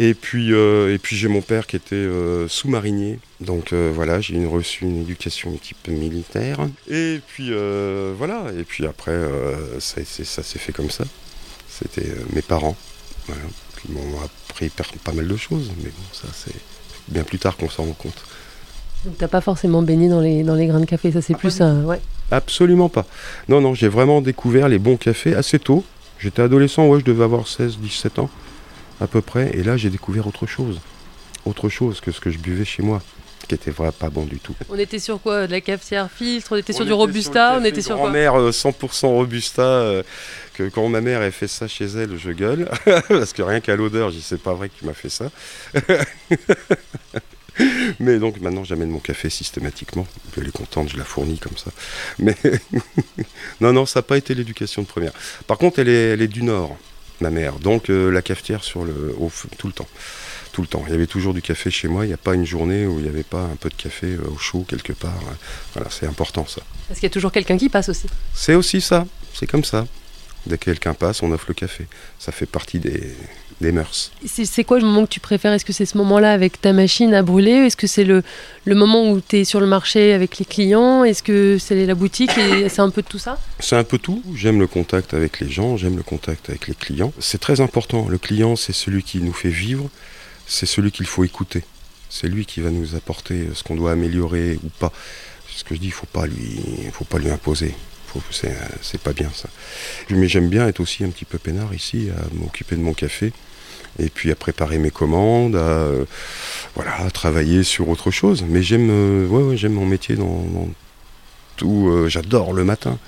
Et 0.00 0.14
puis, 0.14 0.52
euh, 0.52 0.94
et 0.94 0.98
puis 0.98 1.16
j'ai 1.16 1.26
mon 1.26 1.42
père 1.42 1.66
qui 1.66 1.74
était 1.74 1.96
euh, 1.96 2.46
sous-marinier. 2.46 3.18
Donc 3.40 3.72
euh, 3.72 3.90
voilà, 3.92 4.20
j'ai 4.20 4.46
reçu 4.46 4.84
une 4.84 5.02
éducation 5.02 5.58
peu 5.82 5.90
militaire. 5.90 6.60
Et 6.88 7.20
puis 7.26 7.50
voilà, 8.16 8.44
et 8.56 8.62
puis 8.62 8.86
après, 8.86 9.18
ça, 9.80 10.00
ça 10.04 10.42
s'est 10.44 10.58
fait 10.60 10.72
comme 10.72 10.90
ça. 10.90 11.04
C'était 11.68 12.06
mes 12.32 12.42
parents 12.42 12.76
voilà, 13.26 13.42
qui 13.82 13.90
m'ont 13.90 14.20
appris 14.22 14.70
pas 14.70 15.12
mal 15.12 15.26
de 15.26 15.36
choses. 15.36 15.72
Mais 15.78 15.90
bon, 15.90 16.04
ça 16.12 16.28
c'est 16.32 16.54
bien 17.08 17.24
plus 17.24 17.40
tard 17.40 17.56
qu'on 17.56 17.68
s'en 17.68 17.84
rend 17.84 17.92
compte. 17.92 18.24
Donc 19.04 19.18
t'as 19.18 19.28
pas 19.28 19.40
forcément 19.40 19.82
baigné 19.82 20.08
dans 20.08 20.20
les, 20.20 20.44
dans 20.44 20.54
les 20.54 20.66
grains 20.66 20.80
de 20.80 20.84
café, 20.84 21.10
ça 21.10 21.22
c'est 21.22 21.34
ah, 21.34 21.38
plus 21.38 21.60
un... 21.60 21.84
Ouais. 21.84 22.00
Absolument 22.30 22.88
pas. 22.88 23.06
Non, 23.48 23.60
non, 23.60 23.74
j'ai 23.74 23.88
vraiment 23.88 24.20
découvert 24.20 24.68
les 24.68 24.78
bons 24.78 24.96
cafés 24.96 25.34
assez 25.34 25.58
tôt. 25.58 25.84
J'étais 26.18 26.42
adolescent, 26.42 26.86
ouais, 26.88 27.00
je 27.00 27.04
devais 27.04 27.24
avoir 27.24 27.46
16, 27.46 27.78
17 27.78 28.18
ans 28.20 28.30
à 29.00 29.06
peu 29.06 29.20
près. 29.20 29.50
Et 29.56 29.62
là, 29.62 29.76
j'ai 29.76 29.90
découvert 29.90 30.26
autre 30.26 30.46
chose. 30.46 30.80
Autre 31.44 31.68
chose 31.68 32.00
que 32.00 32.12
ce 32.12 32.20
que 32.20 32.30
je 32.30 32.38
buvais 32.38 32.64
chez 32.64 32.82
moi, 32.82 33.02
qui 33.46 33.54
était 33.54 33.70
vraiment 33.70 33.92
pas 33.92 34.10
bon 34.10 34.24
du 34.24 34.38
tout. 34.38 34.54
On 34.68 34.78
était 34.78 34.98
sur 34.98 35.20
quoi? 35.20 35.46
De 35.46 35.52
la 35.52 35.60
cafetière 35.60 36.10
filtre? 36.10 36.52
On 36.52 36.56
était 36.56 36.72
sur 36.72 36.84
du 36.84 36.92
Robusta 36.92 37.58
On 37.60 37.64
était 37.64 37.80
sur 37.82 37.96
quoi? 37.96 38.10
mère 38.10 38.34
100% 38.34 39.06
euh, 39.06 39.08
Robusta. 39.08 39.62
Euh, 39.62 40.02
que 40.54 40.68
quand 40.68 40.88
ma 40.88 41.00
mère 41.00 41.22
a 41.22 41.30
fait 41.30 41.48
ça 41.48 41.68
chez 41.68 41.86
elle, 41.86 42.18
je 42.18 42.30
gueule. 42.30 42.68
parce 43.08 43.32
que 43.32 43.42
rien 43.42 43.60
qu'à 43.60 43.76
l'odeur, 43.76 44.10
je 44.10 44.16
dis 44.16 44.22
c'est 44.22 44.42
pas 44.42 44.54
vrai 44.54 44.68
que 44.68 44.78
tu 44.78 44.84
m'as 44.84 44.92
fait 44.92 45.08
ça. 45.08 45.30
Mais 47.98 48.18
donc 48.18 48.40
maintenant 48.40 48.62
j'amène 48.62 48.90
mon 48.90 48.98
café 48.98 49.30
systématiquement. 49.30 50.06
Elle 50.36 50.48
est 50.48 50.52
contente, 50.52 50.90
je 50.90 50.96
la 50.96 51.04
fournis 51.04 51.38
comme 51.38 51.56
ça. 51.56 51.70
Mais 52.18 52.36
non, 53.60 53.72
non, 53.72 53.86
ça 53.86 54.00
n'a 54.00 54.02
pas 54.02 54.16
été 54.16 54.34
l'éducation 54.34 54.82
de 54.82 54.86
première. 54.86 55.12
Par 55.46 55.58
contre, 55.58 55.78
elle 55.78 55.88
est, 55.88 56.10
elle 56.10 56.22
est 56.22 56.28
du 56.28 56.42
Nord 56.42 56.76
ma 57.20 57.30
mère. 57.30 57.54
Donc 57.58 57.90
euh, 57.90 58.10
la 58.10 58.22
cafetière 58.22 58.64
sur 58.64 58.84
le, 58.84 59.14
au, 59.18 59.30
tout 59.56 59.66
le 59.66 59.72
temps. 59.72 59.88
Tout 60.52 60.62
le 60.62 60.68
temps. 60.68 60.82
Il 60.86 60.92
y 60.92 60.94
avait 60.94 61.06
toujours 61.06 61.34
du 61.34 61.42
café 61.42 61.70
chez 61.70 61.88
moi. 61.88 62.04
Il 62.04 62.08
n'y 62.08 62.14
a 62.14 62.18
pas 62.18 62.34
une 62.34 62.46
journée 62.46 62.86
où 62.86 62.98
il 62.98 63.02
n'y 63.02 63.08
avait 63.08 63.22
pas 63.22 63.42
un 63.42 63.56
peu 63.56 63.68
de 63.68 63.74
café 63.74 64.06
euh, 64.06 64.30
au 64.32 64.38
chaud 64.38 64.64
quelque 64.66 64.92
part. 64.92 65.20
Voilà, 65.74 65.90
c'est 65.90 66.06
important 66.06 66.46
ça. 66.46 66.62
Parce 66.88 67.00
qu'il 67.00 67.06
y 67.06 67.12
a 67.12 67.14
toujours 67.14 67.32
quelqu'un 67.32 67.58
qui 67.58 67.68
passe 67.68 67.88
aussi. 67.88 68.08
C'est 68.34 68.54
aussi 68.54 68.80
ça. 68.80 69.06
C'est 69.34 69.46
comme 69.46 69.64
ça. 69.64 69.86
Dès 70.46 70.56
que 70.56 70.64
quelqu'un 70.64 70.94
passe, 70.94 71.22
on 71.22 71.30
offre 71.32 71.46
le 71.48 71.54
café. 71.54 71.86
Ça 72.18 72.32
fait 72.32 72.46
partie 72.46 72.78
des, 72.78 73.14
des 73.60 73.72
mœurs. 73.72 74.12
C'est 74.24 74.64
quoi 74.64 74.78
le 74.78 74.84
moment 74.84 75.04
que 75.04 75.10
tu 75.10 75.20
préfères? 75.20 75.52
Est-ce 75.52 75.64
que 75.64 75.72
c'est 75.72 75.86
ce 75.86 75.96
moment-là 75.98 76.32
avec 76.32 76.60
ta 76.60 76.72
machine 76.72 77.12
à 77.14 77.22
brûler 77.22 77.52
Est-ce 77.52 77.76
que 77.76 77.86
c'est 77.86 78.04
le, 78.04 78.22
le 78.64 78.74
moment 78.74 79.10
où 79.10 79.20
tu 79.20 79.38
es 79.38 79.44
sur 79.44 79.60
le 79.60 79.66
marché 79.66 80.12
avec 80.12 80.38
les 80.38 80.44
clients? 80.44 81.04
Est-ce 81.04 81.22
que 81.22 81.58
c'est 81.58 81.86
la 81.86 81.94
boutique 81.94 82.36
et 82.38 82.68
c'est 82.68 82.80
un 82.80 82.90
peu 82.90 83.02
de 83.02 83.08
tout 83.08 83.18
ça? 83.18 83.38
C'est 83.58 83.76
un 83.76 83.84
peu 83.84 83.98
tout. 83.98 84.22
J'aime 84.34 84.60
le 84.60 84.66
contact 84.66 85.14
avec 85.14 85.40
les 85.40 85.50
gens, 85.50 85.76
j'aime 85.76 85.96
le 85.96 86.02
contact 86.02 86.48
avec 86.50 86.68
les 86.68 86.74
clients. 86.74 87.12
C'est 87.18 87.40
très 87.40 87.60
important. 87.60 88.08
Le 88.08 88.18
client, 88.18 88.56
c'est 88.56 88.72
celui 88.72 89.02
qui 89.02 89.18
nous 89.18 89.32
fait 89.32 89.48
vivre, 89.48 89.88
c'est 90.46 90.66
celui 90.66 90.92
qu'il 90.92 91.06
faut 91.06 91.24
écouter. 91.24 91.64
C'est 92.10 92.28
lui 92.28 92.46
qui 92.46 92.60
va 92.60 92.70
nous 92.70 92.94
apporter 92.94 93.48
ce 93.54 93.62
qu'on 93.62 93.76
doit 93.76 93.92
améliorer 93.92 94.58
ou 94.64 94.68
pas. 94.78 94.92
C'est 95.50 95.60
ce 95.60 95.64
que 95.64 95.74
je 95.74 95.80
dis, 95.80 95.86
il 95.86 95.90
ne 95.90 95.94
faut, 95.94 96.06
pas 96.06 96.26
lui, 96.26 96.60
faut 96.92 97.04
pas 97.04 97.18
lui 97.18 97.30
imposer. 97.30 97.74
C'est 98.80 99.00
pas 99.00 99.12
bien 99.12 99.30
ça. 99.34 99.48
Mais 100.10 100.28
j'aime 100.28 100.48
bien 100.48 100.66
être 100.66 100.80
aussi 100.80 101.04
un 101.04 101.10
petit 101.10 101.24
peu 101.24 101.38
peinard 101.38 101.74
ici, 101.74 102.08
à 102.16 102.34
m'occuper 102.34 102.76
de 102.76 102.80
mon 102.80 102.94
café 102.94 103.32
et 103.98 104.08
puis 104.08 104.30
à 104.30 104.34
préparer 104.34 104.78
mes 104.78 104.90
commandes, 104.90 105.56
à, 105.56 105.58
euh, 105.58 106.04
voilà, 106.74 107.10
travailler 107.12 107.62
sur 107.62 107.88
autre 107.88 108.10
chose. 108.10 108.44
Mais 108.48 108.62
j'aime 108.62 108.88
euh, 108.90 109.26
ouais, 109.26 109.68
mon 109.68 109.86
métier 109.86 110.16
dans, 110.16 110.68
tout. 111.56 111.88
Euh, 111.88 112.08
j'adore 112.08 112.52
le 112.52 112.64
matin. 112.64 112.98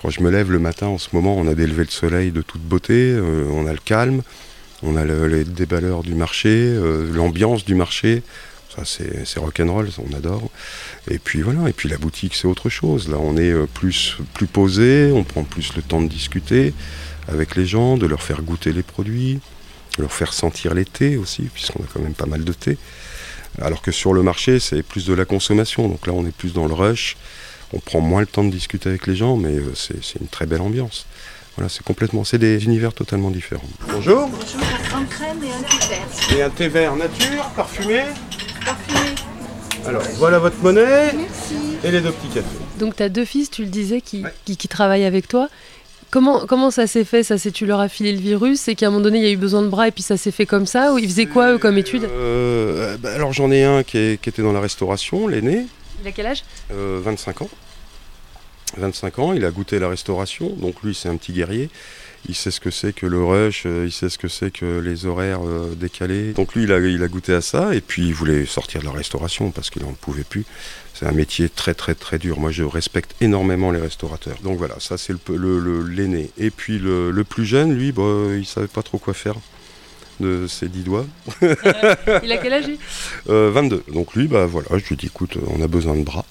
Quand 0.00 0.10
je 0.10 0.22
me 0.22 0.30
lève 0.30 0.50
le 0.50 0.58
matin, 0.58 0.86
en 0.86 0.98
ce 0.98 1.08
moment, 1.12 1.36
on 1.36 1.46
a 1.46 1.54
des 1.54 1.66
levées 1.66 1.84
de 1.84 1.90
soleil 1.90 2.30
de 2.30 2.40
toute 2.40 2.62
beauté, 2.62 3.14
on 3.52 3.66
a 3.66 3.72
le 3.72 3.78
calme, 3.84 4.22
on 4.82 4.96
a 4.96 5.04
les 5.04 5.44
déballeurs 5.44 6.02
du 6.02 6.14
marché, 6.14 6.74
l'ambiance 7.12 7.66
du 7.66 7.74
marché. 7.74 8.22
Ça, 8.74 8.84
c'est 8.86 9.38
rock'n'roll, 9.38 9.90
on 9.98 10.16
adore. 10.16 10.48
Et 11.10 11.18
puis 11.18 11.42
voilà, 11.42 11.68
et 11.68 11.74
puis 11.74 11.90
la 11.90 11.98
boutique, 11.98 12.34
c'est 12.34 12.46
autre 12.46 12.70
chose. 12.70 13.10
Là, 13.10 13.18
on 13.20 13.36
est 13.36 13.52
plus, 13.74 14.16
plus 14.32 14.46
posé, 14.46 15.12
on 15.12 15.22
prend 15.22 15.44
plus 15.44 15.76
le 15.76 15.82
temps 15.82 16.00
de 16.00 16.08
discuter 16.08 16.72
avec 17.28 17.54
les 17.54 17.66
gens, 17.66 17.98
de 17.98 18.06
leur 18.06 18.22
faire 18.22 18.40
goûter 18.40 18.72
les 18.72 18.82
produits 18.82 19.40
leur 20.00 20.12
faire 20.12 20.32
sentir 20.32 20.74
les 20.74 20.84
thés 20.84 21.16
aussi, 21.16 21.42
puisqu'on 21.42 21.82
a 21.82 21.86
quand 21.92 22.00
même 22.00 22.14
pas 22.14 22.26
mal 22.26 22.44
de 22.44 22.52
thé. 22.52 22.78
Alors 23.60 23.82
que 23.82 23.90
sur 23.90 24.12
le 24.12 24.22
marché, 24.22 24.60
c'est 24.60 24.82
plus 24.82 25.06
de 25.06 25.14
la 25.14 25.24
consommation. 25.24 25.88
Donc 25.88 26.06
là, 26.06 26.12
on 26.14 26.24
est 26.26 26.34
plus 26.34 26.52
dans 26.52 26.66
le 26.66 26.74
rush. 26.74 27.16
On 27.72 27.78
prend 27.78 28.00
moins 28.00 28.20
le 28.20 28.26
temps 28.26 28.44
de 28.44 28.50
discuter 28.50 28.88
avec 28.88 29.06
les 29.06 29.16
gens, 29.16 29.36
mais 29.36 29.54
euh, 29.54 29.72
c'est 29.74 30.20
une 30.20 30.28
très 30.28 30.46
belle 30.46 30.60
ambiance. 30.60 31.06
Voilà, 31.56 31.68
c'est 31.68 31.84
complètement, 31.84 32.24
c'est 32.24 32.38
des 32.38 32.64
univers 32.64 32.92
totalement 32.92 33.30
différents. 33.30 33.68
Bonjour. 33.88 34.28
Bonjour, 34.28 34.60
un 34.94 35.04
crème 35.04 35.42
et 35.44 35.52
un 35.52 35.62
thé 35.62 35.88
vert. 35.88 36.38
Et 36.38 36.42
un 36.42 36.50
thé 36.50 36.68
vert 36.68 36.96
nature, 36.96 37.44
parfumé 37.56 38.02
Parfumé. 38.64 39.14
Alors, 39.86 40.02
voilà 40.16 40.38
votre 40.38 40.58
monnaie. 40.62 41.12
Merci. 41.12 41.76
Et 41.84 41.90
les 41.90 42.00
deux 42.00 42.12
petits 42.12 42.34
cafés. 42.34 42.46
Donc, 42.78 42.96
tu 42.96 43.02
as 43.02 43.08
deux 43.08 43.24
fils, 43.24 43.50
tu 43.50 43.62
le 43.62 43.70
disais, 43.70 44.00
qui, 44.00 44.24
qui 44.44 44.68
travaillent 44.68 45.04
avec 45.04 45.28
toi. 45.28 45.48
Comment, 46.10 46.44
comment 46.46 46.72
ça 46.72 46.88
s'est 46.88 47.04
fait 47.04 47.22
Ça, 47.22 47.38
c'est 47.38 47.52
tu 47.52 47.66
leur 47.66 47.78
as 47.78 47.88
filé 47.88 48.12
le 48.12 48.18
virus 48.18 48.60
C'est 48.60 48.74
qu'à 48.74 48.88
un 48.88 48.90
moment 48.90 49.02
donné, 49.02 49.18
il 49.18 49.24
y 49.24 49.28
a 49.28 49.30
eu 49.30 49.36
besoin 49.36 49.62
de 49.62 49.68
bras 49.68 49.86
et 49.86 49.92
puis 49.92 50.02
ça 50.02 50.16
s'est 50.16 50.32
fait 50.32 50.46
comme 50.46 50.66
ça 50.66 50.92
Ou 50.92 50.98
ils 50.98 51.08
faisaient 51.08 51.26
quoi, 51.26 51.52
eux, 51.52 51.58
comme 51.58 51.78
études 51.78 52.04
euh, 52.04 52.96
bah, 52.98 53.12
Alors, 53.14 53.32
j'en 53.32 53.50
ai 53.50 53.62
un 53.62 53.84
qui, 53.84 53.98
était 53.98 54.42
dans 54.42 54.52
la 54.52 54.60
restauration, 54.60 55.28
l'aîné. 55.28 55.66
Il 56.02 56.08
a 56.08 56.12
quel 56.12 56.26
âge? 56.26 56.42
25 56.70 57.42
euh, 57.42 57.44
ans. 57.44 57.50
25 58.76 59.18
ans, 59.18 59.32
il 59.32 59.44
a 59.44 59.50
goûté 59.50 59.78
la 59.78 59.88
restauration, 59.88 60.48
donc 60.50 60.82
lui, 60.82 60.94
c'est 60.94 61.08
un 61.08 61.16
petit 61.16 61.32
guerrier. 61.32 61.70
Il 62.28 62.34
sait 62.34 62.50
ce 62.50 62.60
que 62.60 62.70
c'est 62.70 62.92
que 62.92 63.06
le 63.06 63.24
rush, 63.24 63.62
euh, 63.66 63.84
il 63.86 63.92
sait 63.92 64.08
ce 64.08 64.18
que 64.18 64.28
c'est 64.28 64.52
que 64.52 64.78
les 64.78 65.06
horaires 65.06 65.40
décalés. 65.76 66.32
Donc 66.32 66.54
lui, 66.54 66.64
il 66.64 66.72
a, 66.72 66.78
il 66.78 67.02
a 67.02 67.08
goûté 67.08 67.34
à 67.34 67.40
ça, 67.40 67.74
et 67.74 67.80
puis 67.80 68.08
il 68.08 68.14
voulait 68.14 68.46
sortir 68.46 68.80
de 68.80 68.86
la 68.86 68.92
restauration 68.92 69.52
parce 69.52 69.70
qu'il 69.70 69.82
n'en 69.82 69.92
pouvait 69.92 70.24
plus. 70.24 70.44
C'est 71.00 71.06
un 71.06 71.12
métier 71.12 71.48
très 71.48 71.72
très 71.72 71.94
très 71.94 72.18
dur. 72.18 72.38
Moi 72.38 72.50
je 72.50 72.62
respecte 72.62 73.14
énormément 73.22 73.70
les 73.70 73.80
restaurateurs. 73.80 74.36
Donc 74.44 74.58
voilà, 74.58 74.74
ça 74.80 74.98
c'est 74.98 75.14
le, 75.30 75.82
l'aîné. 75.82 76.28
Et 76.36 76.50
puis 76.50 76.78
le, 76.78 77.22
plus 77.26 77.46
jeune, 77.46 77.72
lui, 77.72 77.90
bah, 77.90 78.02
il 78.36 78.44
savait 78.44 78.66
pas 78.66 78.82
trop 78.82 78.98
quoi 78.98 79.14
faire 79.14 79.36
de 80.20 80.46
ses 80.46 80.68
dix 80.68 80.82
doigts. 80.82 81.06
il 81.40 82.30
a 82.30 82.36
quel 82.36 82.52
âge 82.52 82.64
22. 83.24 83.82
Euh, 83.88 83.92
Donc 83.94 84.14
lui, 84.14 84.28
bah 84.28 84.44
voilà, 84.44 84.68
je 84.76 84.86
lui 84.88 84.96
dis 84.96 85.06
écoute, 85.06 85.38
on 85.46 85.62
a 85.62 85.68
besoin 85.68 85.96
de 85.96 86.02
bras. 86.02 86.26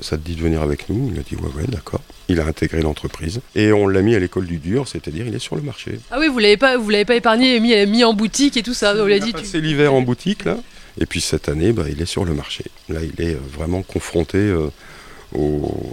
Ça 0.00 0.18
te 0.18 0.22
dit 0.22 0.34
de 0.34 0.42
venir 0.42 0.60
avec 0.60 0.90
nous? 0.90 1.10
Il 1.14 1.18
a 1.18 1.22
dit 1.22 1.36
ouais 1.36 1.50
ouais 1.56 1.66
d'accord. 1.66 2.02
Il 2.28 2.40
a 2.40 2.44
intégré 2.44 2.82
l'entreprise 2.82 3.40
et 3.54 3.72
on 3.72 3.88
l'a 3.88 4.02
mis 4.02 4.14
à 4.14 4.18
l'école 4.18 4.44
du 4.44 4.58
dur, 4.58 4.86
c'est-à-dire 4.86 5.26
il 5.26 5.34
est 5.34 5.38
sur 5.38 5.56
le 5.56 5.62
marché. 5.62 5.98
Ah 6.10 6.18
oui, 6.20 6.28
vous 6.28 6.38
l'avez 6.38 6.58
pas, 6.58 6.76
vous 6.76 6.90
l'avez 6.90 7.06
pas 7.06 7.16
épargné 7.16 7.56
et 7.56 7.60
mis, 7.60 7.74
mis 7.86 8.04
en 8.04 8.12
boutique 8.12 8.58
et 8.58 8.62
tout 8.62 8.74
ça. 8.74 8.94
On 9.02 9.06
dit. 9.06 9.32
C'est 9.44 9.60
l'hiver 9.60 9.94
en 9.94 10.02
boutique 10.02 10.44
là. 10.44 10.58
Et 11.00 11.06
puis 11.06 11.22
cette 11.22 11.48
année, 11.48 11.72
bah, 11.72 11.84
il 11.90 12.00
est 12.00 12.06
sur 12.06 12.24
le 12.24 12.34
marché. 12.34 12.64
Là, 12.90 13.00
il 13.02 13.24
est 13.24 13.34
euh, 13.34 13.40
vraiment 13.52 13.82
confronté 13.82 14.36
euh, 14.38 14.68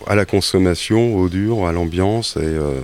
à 0.06 0.16
la 0.16 0.26
consommation, 0.26 1.16
au 1.16 1.30
dur, 1.30 1.66
à 1.66 1.72
l'ambiance. 1.72 2.36
Et, 2.36 2.42
euh, 2.42 2.82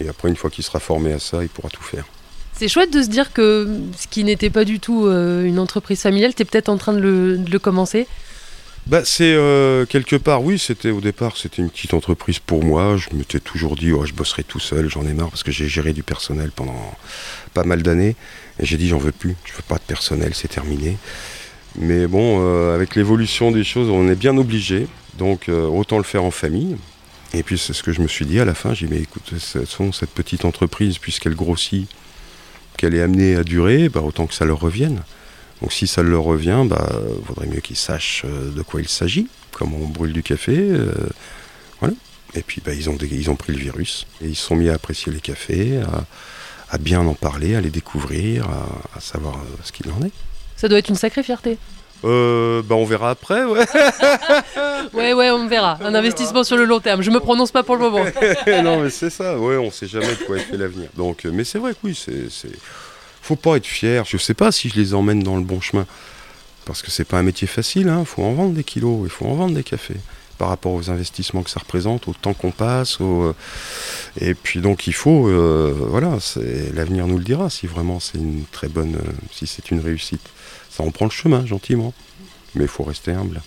et 0.00 0.08
après, 0.08 0.30
une 0.30 0.36
fois 0.36 0.48
qu'il 0.48 0.64
sera 0.64 0.80
formé 0.80 1.12
à 1.12 1.18
ça, 1.18 1.42
il 1.42 1.50
pourra 1.50 1.68
tout 1.68 1.82
faire. 1.82 2.06
C'est 2.54 2.68
chouette 2.68 2.92
de 2.92 3.02
se 3.02 3.08
dire 3.08 3.32
que 3.32 3.68
ce 3.98 4.06
qui 4.06 4.24
n'était 4.24 4.50
pas 4.50 4.64
du 4.64 4.80
tout 4.80 5.06
une 5.06 5.58
entreprise 5.58 6.02
familiale, 6.02 6.34
tu 6.34 6.42
es 6.42 6.44
peut-être 6.44 6.68
en 6.68 6.76
train 6.76 6.92
de 6.92 6.98
le, 7.00 7.58
commencer? 7.58 8.06
Bah 8.86 9.02
c'est 9.04 9.32
euh, 9.32 9.86
quelque 9.86 10.16
part, 10.16 10.42
oui, 10.42 10.58
c'était 10.58 10.90
au 10.90 11.00
départ, 11.00 11.38
c'était 11.38 11.62
une 11.62 11.70
petite 11.70 11.94
entreprise 11.94 12.38
pour 12.38 12.62
moi. 12.62 12.98
Je 12.98 13.16
m'étais 13.16 13.40
toujours 13.40 13.76
dit, 13.76 13.92
oh, 13.92 14.04
je 14.04 14.12
bosserai 14.12 14.42
tout 14.42 14.58
seul, 14.58 14.90
j'en 14.90 15.06
ai 15.06 15.14
marre 15.14 15.30
parce 15.30 15.42
que 15.42 15.52
j'ai 15.52 15.68
géré 15.68 15.94
du 15.94 16.02
personnel 16.02 16.50
pendant 16.54 16.94
pas 17.54 17.64
mal 17.64 17.82
d'années. 17.82 18.14
Et 18.58 18.66
j'ai 18.66 18.76
dit, 18.76 18.88
j'en 18.88 18.98
veux 18.98 19.12
plus, 19.12 19.36
je 19.46 19.52
veux 19.52 19.62
pas 19.66 19.76
de 19.76 19.82
personnel, 19.82 20.32
c'est 20.34 20.48
terminé. 20.48 20.98
Mais 21.78 22.06
bon, 22.06 22.38
euh, 22.40 22.74
avec 22.74 22.96
l'évolution 22.96 23.50
des 23.50 23.64
choses, 23.64 23.88
on 23.88 24.08
est 24.08 24.16
bien 24.16 24.36
obligé. 24.36 24.86
Donc 25.18 25.48
euh, 25.48 25.66
autant 25.66 25.98
le 25.98 26.04
faire 26.04 26.24
en 26.24 26.30
famille. 26.30 26.76
Et 27.32 27.42
puis 27.42 27.58
c'est 27.58 27.72
ce 27.72 27.82
que 27.82 27.92
je 27.92 28.00
me 28.00 28.08
suis 28.08 28.26
dit 28.26 28.40
à 28.40 28.44
la 28.44 28.54
fin. 28.54 28.74
J'ai 28.74 28.86
dit, 28.86 28.94
mais 28.94 29.00
écoute, 29.00 29.32
cette 29.38 30.10
petite 30.10 30.44
entreprise, 30.44 30.98
puisqu'elle 30.98 31.34
grossit, 31.34 31.88
qu'elle 32.76 32.94
est 32.94 33.02
amenée 33.02 33.36
à 33.36 33.44
durer, 33.44 33.88
bah, 33.88 34.00
autant 34.00 34.26
que 34.26 34.34
ça 34.34 34.44
leur 34.44 34.58
revienne. 34.58 35.02
Donc 35.60 35.72
si 35.72 35.86
ça 35.86 36.02
leur 36.02 36.22
revient, 36.22 36.64
bah, 36.66 36.90
vaudrait 37.26 37.46
mieux 37.46 37.60
qu'ils 37.60 37.76
sachent 37.76 38.24
euh, 38.24 38.50
de 38.50 38.62
quoi 38.62 38.80
il 38.80 38.88
s'agit, 38.88 39.28
comment 39.52 39.76
on 39.76 39.86
brûle 39.86 40.12
du 40.12 40.22
café. 40.22 40.70
voilà. 41.78 41.94
Et 42.34 42.42
puis 42.42 42.62
bah, 42.64 42.72
ils, 42.74 42.88
ont 42.88 43.36
pris 43.36 43.52
le 43.52 43.58
virus. 43.58 44.06
Et 44.22 44.28
ils 44.28 44.36
se 44.36 44.46
sont 44.46 44.56
mis 44.56 44.68
à 44.68 44.74
apprécier 44.74 45.12
les 45.12 45.20
cafés, 45.20 45.80
à, 46.70 46.78
bien 46.78 47.00
en 47.00 47.14
parler, 47.14 47.54
à 47.54 47.60
les 47.60 47.70
découvrir, 47.70 48.48
à, 48.94 49.00
savoir 49.00 49.40
ce 49.64 49.72
qu'il 49.72 49.90
en 49.90 50.02
est. 50.04 50.12
Ça 50.60 50.68
doit 50.68 50.78
être 50.78 50.90
une 50.90 50.94
sacrée 50.94 51.22
fierté. 51.22 51.56
Euh, 52.04 52.60
bah, 52.62 52.74
on 52.74 52.84
verra 52.84 53.08
après, 53.08 53.44
ouais. 53.44 53.64
Ouais, 54.92 55.14
ouais, 55.14 55.30
on 55.30 55.48
verra. 55.48 55.78
Un 55.82 55.94
investissement 55.94 56.44
sur 56.44 56.58
le 56.58 56.66
long 56.66 56.80
terme. 56.80 57.00
Je 57.00 57.10
me 57.10 57.18
prononce 57.18 57.50
pas 57.50 57.62
pour 57.62 57.76
le 57.76 57.80
moment. 57.80 58.04
non, 58.62 58.82
mais 58.82 58.90
c'est 58.90 59.08
ça, 59.08 59.38
ouais, 59.38 59.56
on 59.56 59.70
sait 59.70 59.86
jamais 59.86 60.14
de 60.14 60.22
quoi 60.26 60.36
est 60.36 60.40
fait 60.40 60.58
l'avenir. 60.58 60.90
Donc, 60.98 61.24
euh, 61.24 61.30
mais 61.32 61.44
c'est 61.44 61.58
vrai 61.58 61.72
que 61.72 61.78
oui, 61.82 61.94
c'est, 61.98 62.28
faut 63.22 63.36
pas 63.36 63.56
être 63.56 63.64
fier. 63.64 64.04
Je 64.04 64.18
sais 64.18 64.34
pas 64.34 64.52
si 64.52 64.68
je 64.68 64.78
les 64.78 64.92
emmène 64.92 65.22
dans 65.22 65.36
le 65.36 65.44
bon 65.44 65.62
chemin, 65.62 65.86
parce 66.66 66.82
que 66.82 66.90
c'est 66.90 67.06
pas 67.06 67.16
un 67.16 67.22
métier 67.22 67.46
facile. 67.46 67.88
Hein. 67.88 68.04
Faut 68.04 68.22
en 68.22 68.34
vendre 68.34 68.52
des 68.52 68.64
kilos, 68.64 69.00
il 69.04 69.10
faut 69.10 69.24
en 69.24 69.36
vendre 69.36 69.54
des 69.54 69.64
cafés 69.64 69.96
par 70.40 70.48
rapport 70.48 70.72
aux 70.72 70.88
investissements 70.88 71.42
que 71.42 71.50
ça 71.50 71.60
représente, 71.60 72.08
au 72.08 72.14
temps 72.14 72.32
qu'on 72.32 72.50
passe, 72.50 72.98
au, 72.98 73.24
euh, 73.24 73.34
et 74.18 74.32
puis 74.32 74.60
donc 74.60 74.86
il 74.86 74.94
faut, 74.94 75.28
euh, 75.28 75.70
voilà, 75.76 76.16
l'avenir 76.72 77.06
nous 77.06 77.18
le 77.18 77.24
dira 77.24 77.50
si 77.50 77.66
vraiment 77.66 78.00
c'est 78.00 78.16
une 78.16 78.44
très 78.50 78.68
bonne, 78.68 78.94
euh, 78.94 79.12
si 79.30 79.46
c'est 79.46 79.70
une 79.70 79.80
réussite. 79.80 80.22
Ça 80.70 80.82
en 80.82 80.90
prend 80.90 81.06
le 81.06 81.10
chemin 81.10 81.44
gentiment, 81.46 81.92
mais 82.54 82.64
il 82.64 82.68
faut 82.68 82.84
rester 82.84 83.12
humble. 83.12 83.42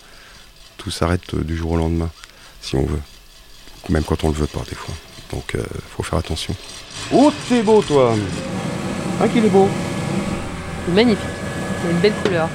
Tout 0.77 0.91
s'arrête 0.91 1.33
euh, 1.33 1.43
du 1.43 1.55
jour 1.55 1.71
au 1.71 1.77
lendemain, 1.77 2.09
si 2.61 2.75
on 2.75 2.85
veut 2.85 3.01
même 3.89 4.03
quand 4.03 4.23
on 4.23 4.29
le 4.29 4.33
veut 4.33 4.47
pas 4.47 4.63
des 4.69 4.75
fois. 4.75 4.93
Donc 5.31 5.55
euh, 5.55 5.63
faut 5.95 6.03
faire 6.03 6.19
attention. 6.19 6.55
Oh 7.11 7.31
t'es 7.49 7.61
beau 7.63 7.81
toi 7.81 8.15
Ah 9.19 9.27
qu'il 9.27 9.43
est 9.45 9.49
beau 9.49 9.67
Magnifique. 10.89 11.25
Il 11.83 11.87
a 11.87 11.91
une 11.91 11.99
belle 11.99 12.13
couleur. 12.23 12.49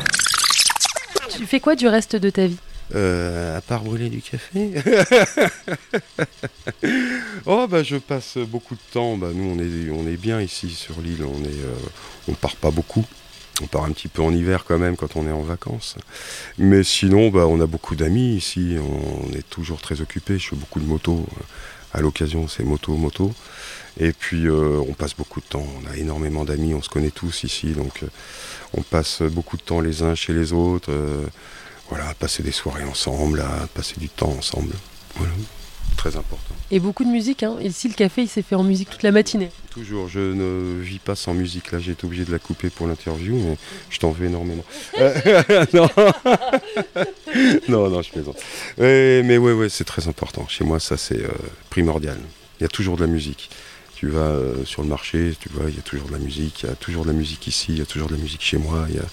Tu 1.31 1.47
fais 1.47 1.61
quoi 1.61 1.77
du 1.77 1.89
reste 1.89 2.17
de 2.17 2.31
ta 2.31 2.47
vie? 2.47 2.57
Euh, 2.95 3.59
à 3.59 3.61
part 3.61 3.83
brûler 3.83 4.09
du 4.09 4.23
café 4.23 4.73
Oh 7.45 7.67
bah 7.69 7.83
je 7.83 7.97
passe 7.97 8.39
beaucoup 8.39 8.77
de 8.77 8.81
temps, 8.93 9.19
bah, 9.19 9.29
nous 9.35 9.45
on 9.45 9.59
est, 9.59 9.91
on 9.91 10.09
est 10.09 10.17
bien 10.17 10.41
ici 10.41 10.71
sur 10.71 10.99
l'île, 11.03 11.23
on 11.23 11.45
est, 11.45 11.49
euh, 11.49 11.75
on 12.29 12.33
part 12.33 12.57
pas 12.57 12.71
beaucoup. 12.71 13.05
On 13.63 13.67
part 13.67 13.85
un 13.85 13.93
petit 13.93 14.09
peu 14.09 14.23
en 14.23 14.33
hiver 14.33 14.65
quand 14.67 14.79
même 14.79 14.97
quand 14.97 15.17
on 15.17 15.27
est 15.27 15.33
en 15.33 15.43
vacances. 15.43 15.97
Mais 16.59 16.83
sinon, 16.85 17.31
bah, 17.31 17.47
on 17.47 17.61
a 17.61 17.67
beaucoup 17.67 17.97
d'amis 17.97 18.35
ici, 18.37 18.77
on 18.81 19.33
est 19.33 19.49
toujours 19.49 19.81
très 19.81 20.01
occupés. 20.01 20.39
Je 20.39 20.49
fais 20.49 20.57
beaucoup 20.57 20.81
de 20.81 20.87
motos. 20.87 21.27
À 21.93 22.01
l'occasion, 22.01 22.49
c'est 22.49 22.65
moto, 22.65 22.95
moto. 22.95 23.33
Et 23.99 24.13
puis, 24.13 24.47
euh, 24.47 24.81
on 24.89 24.93
passe 24.93 25.15
beaucoup 25.15 25.41
de 25.41 25.47
temps. 25.47 25.67
On 25.83 25.91
a 25.91 25.97
énormément 25.97 26.45
d'amis, 26.45 26.75
on 26.75 26.83
se 26.83 26.89
connaît 26.89 27.11
tous 27.11 27.45
ici. 27.45 27.73
Donc, 27.73 28.03
euh, 28.03 28.09
on 28.75 28.83
passe 28.83 29.23
beaucoup 29.23 29.57
de 29.57 29.63
temps 29.63 29.81
les 29.81 30.03
uns 30.03 30.15
chez 30.15 30.33
les 30.33 30.53
autres. 30.53 30.91
euh, 30.93 31.27
voilà, 31.89 32.13
passer 32.15 32.43
des 32.43 32.53
soirées 32.53 32.85
ensemble, 32.85 33.41
à 33.41 33.67
passer 33.75 33.95
du 33.99 34.09
temps 34.11 34.35
ensemble. 34.37 34.75
Très 35.99 36.17
important. 36.17 36.55
Et 36.71 36.81
beaucoup 36.81 37.05
de 37.05 37.11
musique. 37.11 37.43
Hein. 37.43 37.57
Ici, 37.61 37.89
le 37.89 37.95
café, 37.95 38.23
il 38.23 38.29
s'est 38.29 38.43
fait 38.43 38.55
en 38.55 38.63
musique 38.63 38.89
toute 38.89 39.03
la 39.03 39.11
matinée. 39.13 39.51
Toujours, 39.71 40.09
je 40.09 40.21
ne 40.21 40.81
vis 40.81 40.99
pas 41.01 41.15
sans 41.15 41.35
musique. 41.35 41.73
Là, 41.73 41.79
j'ai 41.81 41.93
été 41.93 42.07
obligé 42.07 42.25
de 42.25 42.33
la 42.33 42.39
couper 42.39 42.71
pour 42.71 42.87
l'interview, 42.87 43.35
mais 43.37 43.57
je 43.91 43.99
t'en 43.99 44.11
veux 44.13 44.27
énormément. 44.27 44.65
Euh, 44.99 45.43
non. 45.75 45.89
non, 47.69 47.91
non, 47.91 48.03
je 48.03 48.11
plaisante. 48.11 48.37
Mais 48.79 49.37
ouais, 49.39 49.53
ouais, 49.53 49.69
c'est 49.69 49.85
très 49.85 50.09
important. 50.09 50.47
Chez 50.49 50.65
moi, 50.65 50.81
ça, 50.81 50.97
c'est 50.97 51.23
euh, 51.23 51.29
primordial. 51.71 52.19
Il 52.61 52.63
y 52.63 52.67
a 52.67 52.69
toujours 52.69 52.97
de 52.97 53.03
la 53.03 53.07
musique. 53.11 53.51
Tu 53.97 54.09
vas 54.09 54.21
euh, 54.21 54.65
sur 54.65 54.83
le 54.83 54.89
marché, 54.89 55.35
tu 55.41 55.49
vois, 55.49 55.69
il 55.69 55.75
y 55.77 55.79
a 55.79 55.83
toujours 55.83 56.07
de 56.09 56.13
la 56.13 56.19
musique. 56.19 56.63
Il 56.63 56.69
y 56.69 56.73
a 56.73 56.77
toujours 56.77 57.03
de 57.05 57.11
la 57.11 57.17
musique 57.17 57.47
ici, 57.49 57.67
il 57.71 57.79
y 57.79 57.83
a 57.83 57.87
toujours 57.87 58.09
de 58.09 58.15
la 58.15 58.21
musique 58.23 58.43
chez 58.43 58.57
moi. 58.59 58.87
il 58.89 58.95
y 58.97 58.99
a- 58.99 59.05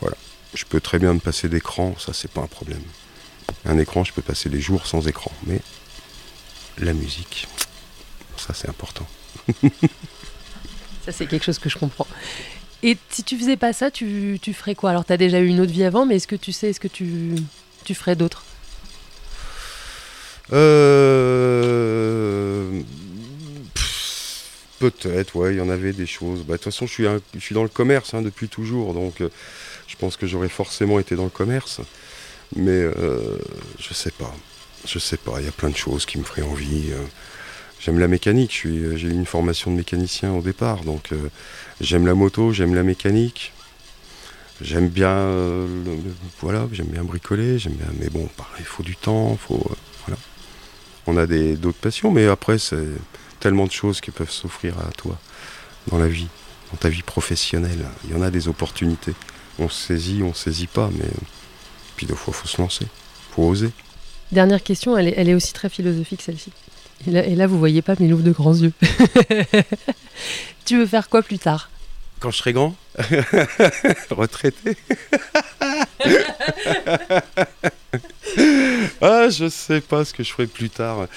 Voilà. 0.00 0.16
Je 0.54 0.64
peux 0.64 0.80
très 0.80 0.98
bien 0.98 1.14
me 1.14 1.18
passer 1.18 1.48
d'écran, 1.48 1.94
ça, 1.98 2.12
c'est 2.12 2.30
pas 2.30 2.42
un 2.42 2.46
problème. 2.46 2.82
Un 3.64 3.78
écran, 3.78 4.04
je 4.04 4.12
peux 4.12 4.22
passer 4.22 4.48
des 4.50 4.60
jours 4.60 4.86
sans 4.86 5.08
écran, 5.08 5.32
mais 5.46 5.60
la 6.78 6.94
musique, 6.94 7.46
ça, 8.36 8.54
c'est 8.54 8.68
important. 8.68 9.06
Ça, 11.04 11.12
c'est 11.12 11.26
quelque 11.26 11.44
chose 11.44 11.58
que 11.58 11.68
je 11.68 11.78
comprends. 11.78 12.06
Et 12.82 12.96
si 13.10 13.22
tu 13.22 13.38
faisais 13.38 13.56
pas 13.56 13.72
ça, 13.72 13.90
tu, 13.90 14.38
tu 14.42 14.52
ferais 14.54 14.74
quoi? 14.74 14.90
Alors, 14.90 15.04
tu 15.04 15.12
as 15.12 15.16
déjà 15.16 15.40
eu 15.40 15.46
une 15.46 15.60
autre 15.60 15.72
vie 15.72 15.84
avant, 15.84 16.06
mais 16.06 16.16
est-ce 16.16 16.26
que 16.26 16.36
tu 16.36 16.52
sais, 16.52 16.70
est-ce 16.70 16.80
que 16.80 16.88
tu, 16.88 17.34
tu 17.84 17.94
ferais 17.94 18.16
d'autres? 18.16 18.44
Euh... 20.52 22.80
Peut-être, 24.78 25.36
ouais, 25.36 25.54
il 25.54 25.58
y 25.58 25.60
en 25.60 25.68
avait 25.68 25.92
des 25.92 26.06
choses. 26.06 26.40
Bah, 26.40 26.54
De 26.54 26.56
toute 26.56 26.64
façon, 26.64 26.86
je 26.86 26.92
suis, 26.92 27.06
un- 27.06 27.20
je 27.34 27.38
suis 27.38 27.54
dans 27.54 27.62
le 27.62 27.68
commerce 27.68 28.14
hein, 28.14 28.22
depuis 28.22 28.48
toujours, 28.48 28.94
donc 28.94 29.20
euh, 29.20 29.28
je 29.86 29.94
pense 29.96 30.16
que 30.16 30.26
j'aurais 30.26 30.48
forcément 30.48 30.98
été 30.98 31.14
dans 31.14 31.24
le 31.24 31.30
commerce. 31.30 31.80
Mais 32.56 32.70
euh, 32.72 33.38
je 33.78 33.94
sais 33.94 34.10
pas. 34.10 34.34
Je 34.86 34.98
sais 34.98 35.16
pas, 35.16 35.34
il 35.38 35.44
y 35.44 35.48
a 35.48 35.52
plein 35.52 35.70
de 35.70 35.76
choses 35.76 36.06
qui 36.06 36.18
me 36.18 36.24
feraient 36.24 36.42
envie. 36.42 36.90
euh. 36.92 37.04
J'aime 37.80 37.98
la 37.98 38.08
mécanique, 38.08 38.62
euh, 38.64 38.96
j'ai 38.96 39.08
eu 39.08 39.12
une 39.12 39.26
formation 39.26 39.70
de 39.70 39.76
mécanicien 39.76 40.32
au 40.32 40.40
départ, 40.42 40.84
donc 40.84 41.10
euh, 41.12 41.28
j'aime 41.80 42.06
la 42.06 42.14
moto, 42.14 42.52
j'aime 42.52 42.74
la 42.74 42.82
mécanique. 42.84 43.52
J'aime 44.60 44.88
bien, 44.88 45.66
voilà, 46.40 46.68
j'aime 46.70 46.86
bien 46.86 47.02
bricoler, 47.02 47.58
j'aime 47.58 47.72
bien, 47.72 47.88
mais 47.98 48.08
bon, 48.10 48.28
pareil, 48.36 48.60
il 48.60 48.64
faut 48.64 48.84
du 48.84 48.94
temps, 48.94 49.36
faut, 49.36 49.60
voilà. 50.06 50.20
On 51.08 51.16
a 51.16 51.26
d'autres 51.26 51.80
passions, 51.80 52.12
mais 52.12 52.28
après 52.28 52.58
c'est 52.58 52.86
tellement 53.40 53.66
de 53.66 53.72
choses 53.72 54.00
qui 54.00 54.12
peuvent 54.12 54.30
s'offrir 54.30 54.78
à 54.78 54.92
toi 54.92 55.18
dans 55.88 55.98
la 55.98 56.06
vie, 56.06 56.28
dans 56.70 56.76
ta 56.76 56.88
vie 56.90 57.02
professionnelle. 57.02 57.84
Il 58.04 58.10
y 58.10 58.14
en 58.14 58.22
a 58.22 58.30
des 58.30 58.46
opportunités. 58.46 59.14
On 59.58 59.68
saisit, 59.68 60.22
on 60.22 60.32
saisit 60.32 60.68
pas, 60.68 60.90
mais 60.96 61.10
puis 61.96 62.06
des 62.06 62.14
fois 62.14 62.32
faut 62.32 62.46
se 62.46 62.62
lancer, 62.62 62.86
faut 63.32 63.42
oser. 63.42 63.72
Dernière 64.32 64.62
question, 64.62 64.96
elle 64.96 65.28
est, 65.28 65.34
aussi 65.34 65.52
très 65.52 65.68
philosophique, 65.68 66.22
celle-ci. 66.22 66.50
Et 67.06 67.10
là, 67.10 67.26
et 67.26 67.34
là, 67.34 67.46
vous 67.46 67.58
voyez 67.58 67.82
pas, 67.82 67.94
mais 68.00 68.06
il 68.06 68.14
ouvre 68.14 68.22
de 68.22 68.30
grands 68.32 68.54
yeux. 68.54 68.72
tu 70.64 70.78
veux 70.78 70.86
faire 70.86 71.10
quoi 71.10 71.22
plus 71.22 71.38
tard? 71.38 71.68
Quand 72.18 72.30
je 72.30 72.38
serai 72.38 72.52
grand, 72.54 72.74
retraité? 74.10 74.76
ah, 79.02 79.28
je 79.28 79.48
sais 79.50 79.80
pas 79.80 80.04
ce 80.04 80.14
que 80.14 80.22
je 80.22 80.32
ferai 80.32 80.46
plus 80.46 80.70
tard. 80.70 81.08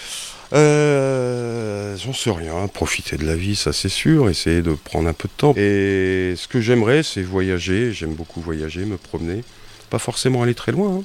Euh, 0.54 1.96
J'en 1.98 2.14
sais 2.14 2.32
rien. 2.32 2.68
Profiter 2.68 3.18
de 3.18 3.26
la 3.26 3.36
vie, 3.36 3.56
ça 3.56 3.72
c'est 3.72 3.88
sûr. 3.90 4.30
Essayer 4.30 4.62
de 4.62 4.74
prendre 4.74 5.08
un 5.08 5.14
peu 5.14 5.28
de 5.28 5.34
temps. 5.38 5.54
Et 5.56 6.34
ce 6.36 6.48
que 6.48 6.60
j'aimerais, 6.60 7.04
c'est 7.04 7.22
voyager. 7.22 7.94
J'aime 7.94 8.14
beaucoup 8.14 8.42
voyager, 8.42 8.84
me 8.86 8.98
promener. 8.98 9.44
Pas 9.90 10.00
forcément 10.00 10.42
aller 10.44 10.56
très 10.56 10.72
loin. 10.72 10.98
hein. 11.00 11.04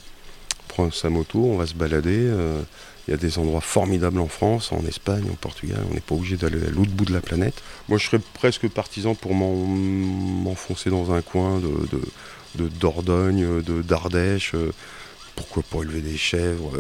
Prendre 0.71 0.95
sa 0.95 1.11
moto, 1.11 1.39
on 1.45 1.57
va 1.57 1.67
se 1.67 1.75
balader. 1.75 2.27
euh, 2.29 2.63
Il 3.09 3.11
y 3.11 3.15
a 3.15 3.17
des 3.17 3.39
endroits 3.39 3.61
formidables 3.61 4.21
en 4.21 4.29
France, 4.29 4.71
en 4.73 4.85
Espagne, 4.87 5.25
au 5.31 5.35
Portugal. 5.35 5.81
On 5.91 5.95
n'est 5.95 6.01
pas 6.01 6.15
obligé 6.15 6.37
d'aller 6.37 6.65
à 6.65 6.71
l'autre 6.71 6.93
bout 6.93 7.05
de 7.05 7.13
la 7.13 7.21
planète. 7.21 7.55
Moi, 7.89 7.99
je 7.99 8.07
serais 8.07 8.21
presque 8.35 8.69
partisan 8.69 9.15
pour 9.17 9.35
m'en- 9.35 9.57
m'enfoncer 9.67 10.91
dans 10.91 11.13
un 11.13 11.21
coin 11.23 11.59
de, 11.59 11.67
de, 11.97 12.01
de 12.65 12.69
Dordogne, 12.69 13.63
de 13.63 13.83
d'Ardèche. 13.83 14.53
euh, 14.55 14.71
Pourquoi 15.35 15.63
pas 15.65 15.83
élever 15.83 16.03
des 16.03 16.17
chèvres 16.17 16.73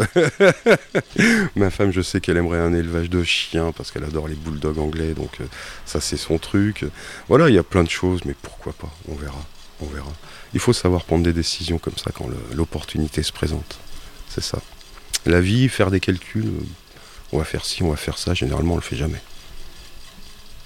Ma 1.56 1.70
femme, 1.70 1.90
je 1.92 2.00
sais 2.00 2.20
qu'elle 2.20 2.36
aimerait 2.36 2.58
un 2.60 2.74
élevage 2.74 3.10
de 3.10 3.22
chiens 3.24 3.72
parce 3.72 3.90
qu'elle 3.90 4.04
adore 4.04 4.28
les 4.28 4.34
bulldogs 4.34 4.78
anglais, 4.78 5.14
donc 5.14 5.40
euh, 5.40 5.44
ça 5.86 6.00
c'est 6.00 6.16
son 6.16 6.38
truc. 6.38 6.84
Voilà, 7.28 7.48
il 7.48 7.54
y 7.54 7.58
a 7.58 7.62
plein 7.62 7.82
de 7.84 7.90
choses, 7.90 8.20
mais 8.24 8.34
pourquoi 8.40 8.72
pas 8.72 8.90
On 9.08 9.14
verra, 9.14 9.44
on 9.80 9.86
verra. 9.86 10.12
Il 10.54 10.60
faut 10.60 10.72
savoir 10.72 11.04
prendre 11.04 11.24
des 11.24 11.32
décisions 11.32 11.78
comme 11.78 11.96
ça 11.96 12.10
quand 12.12 12.28
l'opportunité 12.52 13.22
se 13.22 13.32
présente. 13.32 13.78
C'est 14.28 14.42
ça. 14.42 14.58
La 15.26 15.40
vie, 15.40 15.68
faire 15.68 15.90
des 15.90 16.00
calculs, 16.00 16.46
euh, 16.46 16.64
on 17.32 17.38
va 17.38 17.44
faire 17.44 17.64
ci, 17.64 17.82
on 17.82 17.90
va 17.90 17.96
faire 17.96 18.18
ça, 18.18 18.34
généralement 18.34 18.74
on 18.74 18.76
le 18.76 18.82
fait 18.82 18.96
jamais. 18.96 19.20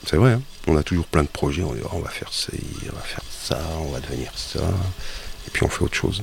C'est 0.06 0.16
vrai, 0.16 0.32
hein 0.32 0.42
on 0.66 0.76
a 0.76 0.82
toujours 0.82 1.06
plein 1.06 1.22
de 1.22 1.28
projets, 1.28 1.62
on 1.62 1.74
dit 1.74 1.80
Ah, 1.84 1.90
on 1.92 2.00
va 2.00 2.10
faire 2.10 2.32
ci, 2.32 2.50
on 2.90 2.96
va 2.96 3.02
faire 3.02 3.22
ça, 3.30 3.60
on 3.80 3.90
va 3.90 4.00
devenir 4.00 4.32
ça, 4.36 4.60
et 5.46 5.50
puis 5.50 5.62
on 5.64 5.68
fait 5.68 5.82
autre 5.82 5.94
chose. 5.94 6.22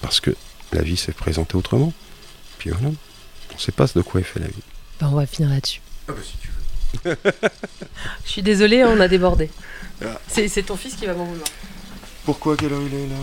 Parce 0.00 0.20
que 0.20 0.34
la 0.72 0.82
vie 0.82 0.96
s'est 0.96 1.12
présentée 1.12 1.56
autrement. 1.56 1.92
Puis 2.58 2.70
voilà, 2.70 2.88
on 2.88 3.54
ne 3.54 3.60
sait 3.60 3.72
pas 3.72 3.86
de 3.86 4.00
quoi 4.02 4.20
est 4.20 4.24
fait 4.24 4.40
la 4.40 4.48
vie. 4.48 4.62
Ben, 5.00 5.08
On 5.08 5.16
va 5.16 5.26
finir 5.26 5.50
là-dessus. 5.50 5.80
Ah 6.08 6.12
bah 6.12 6.18
si 6.24 6.36
tu 6.38 6.48
veux. 7.04 7.16
Je 8.24 8.30
suis 8.30 8.42
désolée, 8.42 8.84
on 8.84 8.98
a 9.00 9.08
débordé. 9.08 9.50
Ah. 10.04 10.20
C'est 10.28 10.48
c'est 10.48 10.62
ton 10.62 10.76
fils 10.76 10.94
qui 10.94 11.06
va 11.06 11.14
m'en 11.14 11.24
vouloir. 11.24 11.48
Pourquoi 12.24 12.56
quelle 12.56 12.72
heure 12.72 12.82
il 12.86 12.94
est 12.94 13.06
là 13.08 13.16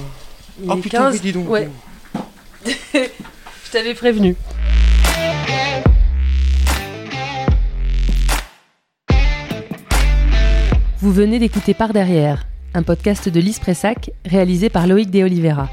Il 0.63 0.71
est 0.79 0.81
putain, 0.81 0.97
15. 0.99 1.13
oui, 1.13 1.19
dis 1.19 1.31
donc. 1.31 1.49
Ouais. 1.49 1.69
Je 2.65 3.71
t'avais 3.71 3.93
prévenu. 3.93 4.35
Vous 10.99 11.11
venez 11.11 11.39
d'écouter 11.39 11.73
Par 11.73 11.93
derrière, 11.93 12.45
un 12.73 12.83
podcast 12.83 13.29
de 13.29 13.39
Lise 13.39 13.59
Pressac 13.59 14.11
réalisé 14.25 14.69
par 14.69 14.87
Loïc 14.87 15.11
De 15.11 15.23
Oliveira. 15.23 15.69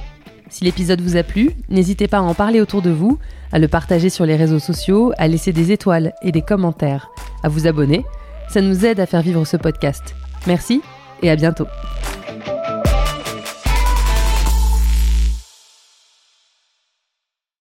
Si 0.50 0.64
l'épisode 0.64 1.00
vous 1.00 1.16
a 1.16 1.22
plu, 1.22 1.50
n'hésitez 1.70 2.08
pas 2.08 2.18
à 2.18 2.22
en 2.22 2.34
parler 2.34 2.60
autour 2.60 2.82
de 2.82 2.90
vous, 2.90 3.18
à 3.52 3.58
le 3.58 3.68
partager 3.68 4.10
sur 4.10 4.26
les 4.26 4.36
réseaux 4.36 4.58
sociaux, 4.58 5.12
à 5.16 5.28
laisser 5.28 5.52
des 5.52 5.72
étoiles 5.72 6.12
et 6.22 6.32
des 6.32 6.42
commentaires, 6.42 7.08
à 7.42 7.48
vous 7.48 7.66
abonner. 7.66 8.04
Ça 8.50 8.60
nous 8.60 8.84
aide 8.84 9.00
à 9.00 9.06
faire 9.06 9.22
vivre 9.22 9.44
ce 9.46 9.56
podcast. 9.56 10.14
Merci 10.46 10.82
et 11.22 11.30
à 11.30 11.36
bientôt. 11.36 11.66